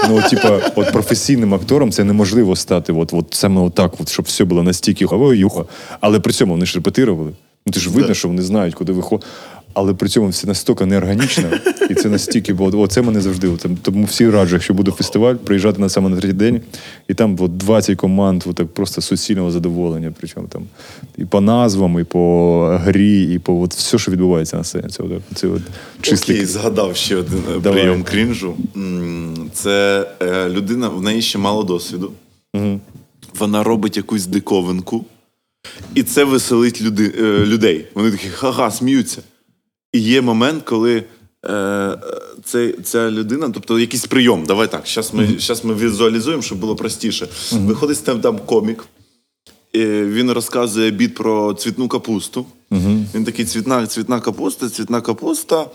Ну, 0.08 0.22
типа, 0.30 0.60
от 0.74 0.92
професійним 0.92 1.54
актором 1.54 1.92
це 1.92 2.04
неможливо 2.04 2.56
стати. 2.56 2.92
От, 2.92 3.12
от 3.12 3.26
саме 3.30 3.60
отак, 3.60 3.92
от, 4.00 4.08
щоб 4.08 4.24
все 4.24 4.44
було 4.44 4.62
настільки 4.62 5.06
хавою 5.06 5.38
юха. 5.38 5.64
Але 6.00 6.20
при 6.20 6.32
цьому 6.32 6.52
вони 6.52 6.66
ж 6.66 6.74
репетирували. 6.74 7.32
Ну 7.66 7.72
ти 7.72 7.80
ж 7.80 7.90
видно, 7.90 8.14
що 8.14 8.28
вони 8.28 8.42
знають, 8.42 8.74
куди 8.74 8.92
виходить. 8.92 9.26
Але 9.74 9.94
при 9.94 10.08
цьому 10.08 10.28
все 10.28 10.46
настільки 10.46 10.86
неорганічно, 10.86 11.50
і 11.90 11.94
це 11.94 12.08
настільки, 12.08 12.54
бо 12.54 12.80
оце 12.80 13.02
мене 13.02 13.20
завжди. 13.20 13.48
от, 13.48 13.66
Тому 13.82 14.04
всі 14.04 14.30
раджу, 14.30 14.54
якщо 14.54 14.74
буде 14.74 14.90
фестиваль, 14.90 15.34
приїжджати 15.34 15.80
на 15.80 15.88
саме 15.88 16.08
на 16.08 16.16
третій 16.16 16.34
день, 16.34 16.60
і 17.08 17.14
там 17.14 17.36
от, 17.40 17.56
20 17.56 17.96
команд, 17.96 18.44
от, 18.46 18.56
так 18.56 18.66
просто 18.66 19.00
суцільного 19.00 19.50
задоволення. 19.50 20.12
Причому 20.20 20.46
там 20.46 20.62
і 21.18 21.24
по 21.24 21.40
назвам, 21.40 22.00
і 22.00 22.04
по 22.04 22.78
грі, 22.84 23.34
і 23.34 23.38
по 23.38 23.60
от, 23.60 23.74
все, 23.74 23.98
що 23.98 24.12
відбувається 24.12 24.56
на 24.56 24.64
сцені. 24.64 24.88
Це, 24.88 25.02
от, 25.02 25.22
це 25.34 25.48
от, 25.48 25.62
чистий. 26.00 26.36
Окей, 26.36 26.46
згадав 26.46 26.96
ще 26.96 27.16
один 27.16 27.42
е, 27.56 27.60
Давай. 27.60 27.80
прийом 27.80 28.02
крінжу. 28.02 28.54
Це 29.52 30.06
е, 30.22 30.48
людина, 30.48 30.88
в 30.88 31.02
неї 31.02 31.22
ще 31.22 31.38
мало 31.38 31.62
досвіду. 31.62 32.12
Вона 33.38 33.62
робить 33.62 33.96
якусь 33.96 34.26
диковинку, 34.26 35.04
і 35.94 36.02
це 36.02 36.24
веселить 36.24 36.82
люди, 36.82 37.12
е, 37.18 37.46
людей. 37.46 37.86
Вони 37.94 38.10
такі 38.10 38.28
ха-ха, 38.28 38.70
сміються. 38.70 39.22
І 39.94 40.00
є 40.00 40.22
момент, 40.22 40.62
коли 40.64 41.04
е, 41.46 41.98
це, 42.44 42.74
ця 42.82 43.10
людина, 43.10 43.50
тобто 43.54 43.78
якийсь 43.78 44.06
прийом, 44.06 44.44
давай 44.46 44.70
так, 44.70 44.82
зараз 44.86 45.14
ми, 45.14 45.38
щас 45.38 45.64
ми 45.64 45.74
візуалізуємо, 45.74 46.42
щоб 46.42 46.58
було 46.58 46.76
простіше. 46.76 47.28
Виходить 47.52 48.04
там, 48.04 48.20
там 48.20 48.38
комік, 48.38 48.84
він 49.74 50.30
розказує 50.32 50.90
біт 50.90 51.14
про 51.14 51.54
цвітну 51.54 51.88
капусту. 51.88 52.46
Він 53.14 53.24
такий 53.24 53.44
цвітна, 53.44 53.86
цвітна 53.86 54.20
капуста, 54.20 54.68
цвітна 54.68 55.00
капуста. 55.00 55.66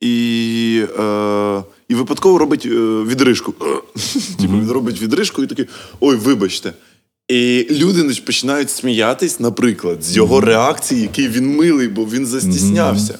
І, 0.00 0.84
е, 0.98 1.62
і 1.88 1.94
випадково 1.94 2.38
робить 2.38 2.66
е, 2.66 2.68
відрижку. 3.02 3.52
Типу 4.40 4.52
він 4.52 4.70
робить 4.70 5.02
відрижку 5.02 5.42
і 5.42 5.46
такий: 5.46 5.66
ой, 6.00 6.16
вибачте. 6.16 6.72
І 7.28 7.66
люди 7.70 8.20
починають 8.26 8.70
сміятись, 8.70 9.40
наприклад, 9.40 10.04
з 10.04 10.16
його 10.16 10.40
реакції, 10.40 11.00
який 11.00 11.28
він 11.28 11.56
милий, 11.56 11.88
бо 11.88 12.04
він 12.04 12.26
застіснявся. 12.26 13.18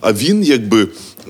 А 0.00 0.12
він, 0.12 0.42
якби 0.42 0.88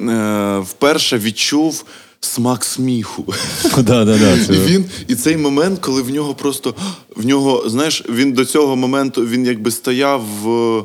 е, 0.09 0.59
вперше 0.59 1.19
відчув 1.19 1.85
смак 2.21 2.65
сміху. 2.65 3.35
Да, 3.77 4.05
да, 4.05 4.19
да, 4.19 4.39
це... 4.47 4.55
І 4.55 4.59
він, 4.59 4.85
і 5.09 5.15
цей 5.15 5.37
момент, 5.37 5.79
коли 5.79 6.03
в 6.03 6.11
нього 6.11 6.35
просто 6.35 6.75
в 7.17 7.27
нього, 7.27 7.69
знаєш, 7.69 8.05
він 8.09 8.33
до 8.33 8.45
цього 8.45 8.77
моменту 8.77 9.27
він 9.27 9.47
якби 9.47 9.71
стояв. 9.71 10.23
е, 10.49 10.83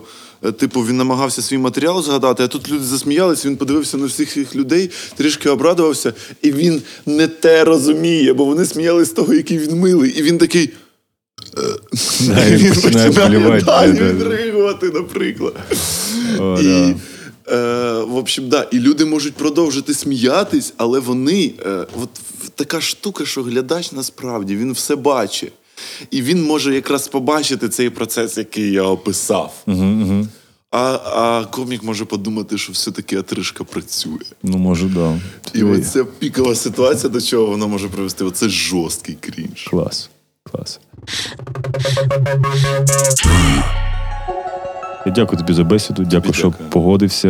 Типу, 0.60 0.82
він 0.82 0.98
намагався 0.98 1.42
свій 1.42 1.58
матеріал 1.58 2.04
згадати, 2.04 2.44
а 2.44 2.48
тут 2.48 2.70
люди 2.70 2.84
засміялись, 2.84 3.46
він 3.46 3.58
подивився 3.58 3.98
на 3.98 4.06
всіх 4.06 4.34
цих 4.34 4.56
людей, 4.56 4.90
трішки 5.16 5.50
обрадувався, 5.50 6.14
і 6.42 6.52
він 6.52 6.82
не 7.06 7.28
те 7.28 7.64
розуміє, 7.64 8.34
бо 8.34 8.46
вони 8.46 8.66
сміялись 8.66 9.08
з 9.08 9.12
того, 9.12 9.34
який 9.34 9.58
він 9.58 9.80
милий. 9.80 10.12
І 10.12 10.22
він 10.22 10.38
такий. 10.38 10.70
Він 12.22 12.74
починає 12.74 13.10
відригувати, 13.92 14.90
наприклад. 14.90 15.56
О, 16.40 16.60
і, 16.62 16.96
е, 17.52 17.56
в 18.08 18.16
общем, 18.16 18.50
да, 18.50 18.68
і 18.72 18.80
люди 18.80 19.06
можуть 19.06 19.34
продовжити 19.34 19.94
сміятись, 19.94 20.74
але 20.78 21.00
вони, 21.00 21.54
е, 21.66 21.88
от 22.02 22.10
така 22.56 22.82
штука, 22.82 23.26
що 23.26 23.44
глядач 23.44 23.92
насправді 23.92 24.56
він 24.56 24.72
все 24.72 24.96
бачить. 24.96 25.54
І 26.12 26.22
він 26.22 26.44
може 26.44 26.76
якраз 26.76 27.08
побачити 27.08 27.70
цей 27.70 27.90
процес, 27.90 28.38
який 28.38 28.72
я 28.72 28.84
описав. 28.84 29.54
А, 30.72 31.00
а 31.06 31.46
комік 31.52 31.84
може 31.84 32.06
подумати, 32.06 32.58
що 32.58 32.74
все-таки 32.74 33.18
атришка 33.18 33.64
працює. 33.64 34.20
Ну, 34.44 34.58
може, 34.58 34.86
да. 34.86 35.20
І 35.54 35.64
оця 35.64 36.06
пікова 36.06 36.56
ситуація, 36.56 37.10
до 37.10 37.22
чого 37.22 37.46
вона 37.46 37.68
може 37.68 37.88
привести, 37.88 38.24
оце 38.24 38.50
жорсткий 38.50 39.18
крінж. 39.22 39.68
Клас. 39.70 40.10
Клас. 40.52 40.80
Я 45.06 45.12
дякую 45.12 45.40
тобі 45.40 45.54
за 45.54 45.64
бесіду. 45.64 46.04
Дякую, 46.04 46.34
що 46.34 46.54
погодився. 46.70 47.28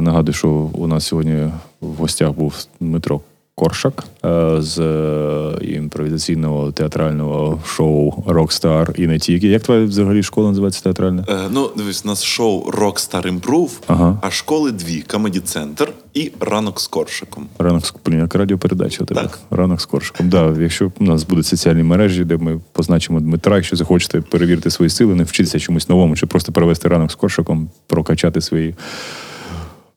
Нагадую, 0.00 0.34
що 0.34 0.48
у 0.50 0.86
нас 0.86 1.06
сьогодні 1.06 1.50
в 1.80 1.94
гостях 1.94 2.32
був 2.32 2.66
Дмитро 2.80 3.20
Коршак 3.58 4.04
е, 4.24 4.62
з 4.62 4.78
е, 4.78 5.58
імпровізаційного 5.62 6.72
театрального 6.72 7.60
шоу 7.66 8.24
Рокстар 8.26 8.92
і 8.96 9.06
не 9.06 9.18
тільки. 9.18 9.48
Як 9.48 9.62
твоя 9.62 9.84
взагалі 9.84 10.22
школа 10.22 10.48
називається 10.48 10.82
театральна? 10.82 11.24
Е, 11.28 11.38
ну, 11.50 11.70
дивись, 11.76 12.04
у 12.04 12.08
нас 12.08 12.24
шоу 12.24 12.70
Rockstar 12.70 13.40
Improve, 13.40 13.70
Ага. 13.86 14.18
а 14.22 14.30
школи 14.30 14.72
дві: 14.72 15.04
Comedy 15.08 15.42
Center 15.42 15.88
і 16.14 16.32
ранок 16.40 16.80
з 16.80 16.86
коршиком. 16.86 17.46
Ранок 17.58 17.86
з 17.86 17.94
як 18.12 18.34
радіопередача 18.34 19.04
тебе. 19.04 19.22
Так. 19.22 19.38
Ранок 19.50 19.80
з 19.80 19.86
коршиком. 19.86 20.28
Да, 20.28 20.56
якщо 20.60 20.92
у 21.00 21.04
нас 21.04 21.24
будуть 21.24 21.46
соціальні 21.46 21.82
мережі, 21.82 22.24
де 22.24 22.36
ми 22.36 22.60
позначимо 22.72 23.20
Дмитра, 23.20 23.56
якщо 23.56 23.76
захочете 23.76 24.20
перевірити 24.20 24.70
свої 24.70 24.90
сили, 24.90 25.14
не 25.14 25.24
вчитися 25.24 25.58
чомусь 25.58 25.88
новому, 25.88 26.16
чи 26.16 26.26
просто 26.26 26.52
перевести 26.52 26.88
ранок 26.88 27.12
з 27.12 27.14
коршиком, 27.14 27.70
прокачати 27.86 28.40
свої 28.40 28.74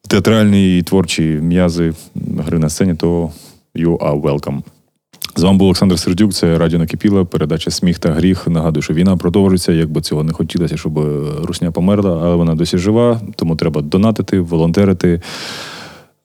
театральні 0.08 0.78
і 0.78 0.84
творчі 0.84 1.24
м'язи 1.24 1.94
гри 2.38 2.60
на 2.60 2.70
сцені, 2.70 2.96
то 2.96 3.32
you 3.76 3.98
are 3.98 4.22
welcome. 4.22 4.62
З 5.36 5.44
вами 5.44 5.58
був 5.58 5.66
Олександр 5.66 6.00
Сердюк, 6.00 6.34
це 6.34 6.58
Радіо 6.58 6.80
Накипіла, 6.80 7.26
передача 7.26 7.72
Сміх 7.72 8.00
та 8.00 8.12
гріх. 8.12 8.48
Нагадую, 8.48 8.84
що 8.84 8.94
війна 8.94 9.18
продовжується. 9.18 9.72
Якби 9.72 10.02
цього 10.02 10.24
не 10.24 10.34
хотілося, 10.34 10.78
щоб 10.78 10.98
русня 11.46 11.72
померла, 11.72 12.20
але 12.24 12.36
вона 12.36 12.56
досі 12.56 12.78
жива, 12.78 13.22
тому 13.36 13.56
треба 13.56 13.82
донатити, 13.82 14.40
волонтерити. 14.40 15.22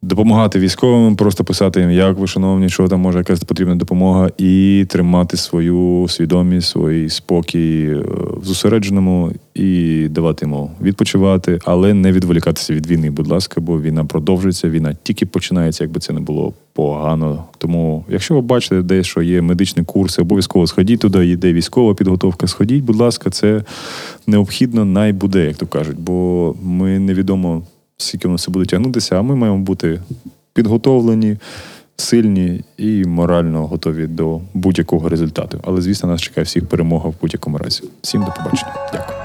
Допомагати 0.07 0.59
військовим, 0.59 1.17
просто 1.17 1.45
писати 1.45 1.81
їм, 1.81 1.91
як 1.91 2.19
ви, 2.19 2.27
шановні, 2.27 2.69
що 2.69 2.89
там 2.89 3.01
може 3.01 3.19
якась 3.19 3.45
потрібна 3.45 3.75
допомога, 3.75 4.31
і 4.39 4.87
тримати 4.89 5.37
свою 5.37 6.07
свідомість, 6.09 6.69
свій 6.69 7.09
спокій 7.09 7.89
е, 7.91 8.03
в 8.41 8.45
зосередженому 8.45 9.33
і 9.55 10.09
давати 10.09 10.45
йому 10.45 10.71
відпочивати, 10.83 11.59
але 11.65 11.95
не 11.95 12.13
відволікатися 12.13 12.75
від 12.75 12.87
війни, 12.87 13.11
будь 13.11 13.29
ласка, 13.29 13.61
бо 13.61 13.81
війна 13.81 14.05
продовжується, 14.05 14.71
війна 14.71 14.97
тільки 15.03 15.27
починається, 15.27 15.85
якби 15.85 16.01
це 16.01 16.13
не 16.13 16.21
було 16.21 16.53
погано. 16.73 17.45
Тому, 17.59 18.05
якщо 18.09 18.35
ви 18.35 18.41
бачите, 18.41 18.83
де 18.83 19.03
що 19.03 19.23
є 19.23 19.43
медичні 19.43 19.85
курси, 19.85 20.23
обов'язково 20.23 20.67
сходіть 20.67 21.01
туди, 21.01 21.27
йде 21.27 21.53
військова 21.53 21.95
підготовка. 21.95 22.47
Сходіть, 22.47 22.85
будь 22.85 22.97
ласка, 22.97 23.31
це 23.31 23.63
необхідно, 24.27 24.85
най 24.85 25.13
буде, 25.13 25.45
як 25.45 25.57
то 25.57 25.67
кажуть, 25.67 25.99
бо 25.99 26.55
ми 26.63 26.99
невідомо 26.99 27.63
скільки 27.97 28.29
воно 28.29 28.37
все 28.37 28.51
буде 28.51 28.67
тягнутися, 28.67 29.19
а 29.19 29.23
ми 29.23 29.37
маємо 29.37 29.59
бути 29.59 30.01
підготовлені, 30.53 31.37
сильні 31.97 32.65
і 32.77 33.05
морально 33.05 33.67
готові 33.67 34.07
до 34.07 34.41
будь-якого 34.55 35.09
результату. 35.09 35.61
Але, 35.65 35.81
звісно, 35.81 36.09
нас 36.09 36.21
чекає 36.21 36.45
всіх 36.45 36.67
перемога 36.67 37.09
в 37.09 37.15
будь-якому 37.21 37.59
разі. 37.59 37.83
Всім 38.03 38.21
до 38.21 38.33
побачення. 38.33 38.73
Дякую. 38.93 39.16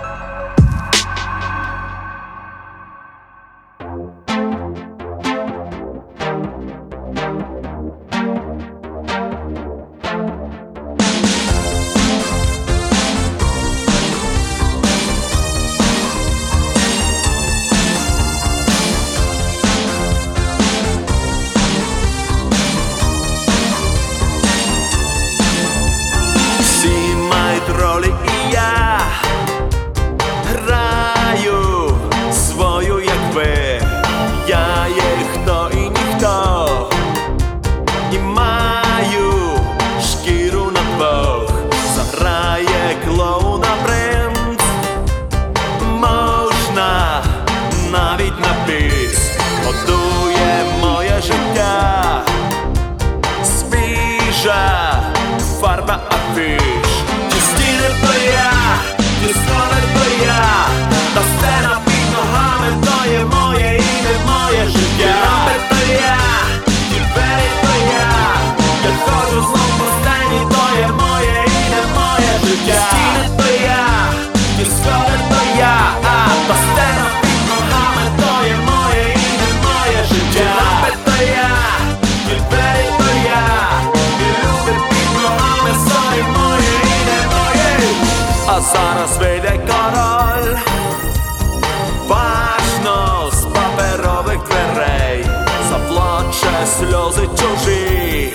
Сльози 96.81 97.29
чужі, 97.35 98.33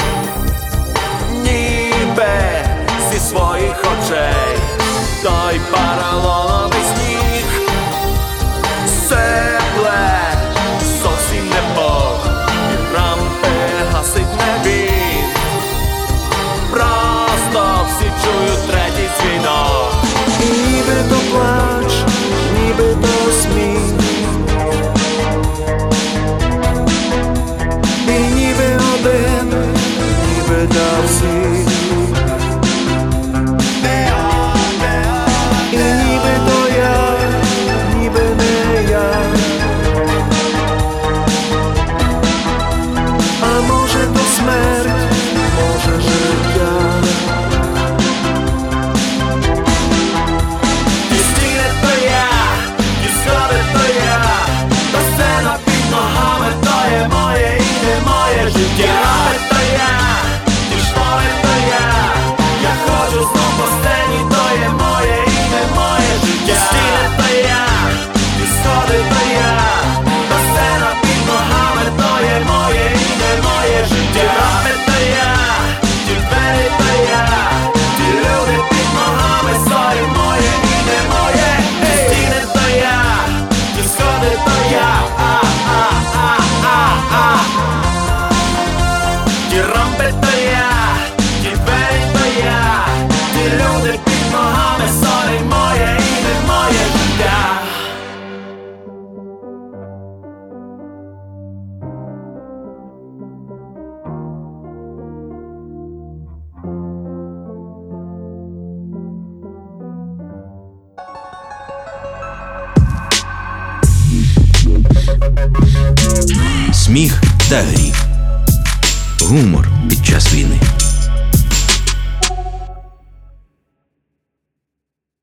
ніби 1.33 2.29
зі 3.11 3.19
своїх 3.19 3.81
очей, 3.81 4.59
той 5.23 5.61
паралоновий 5.73 6.16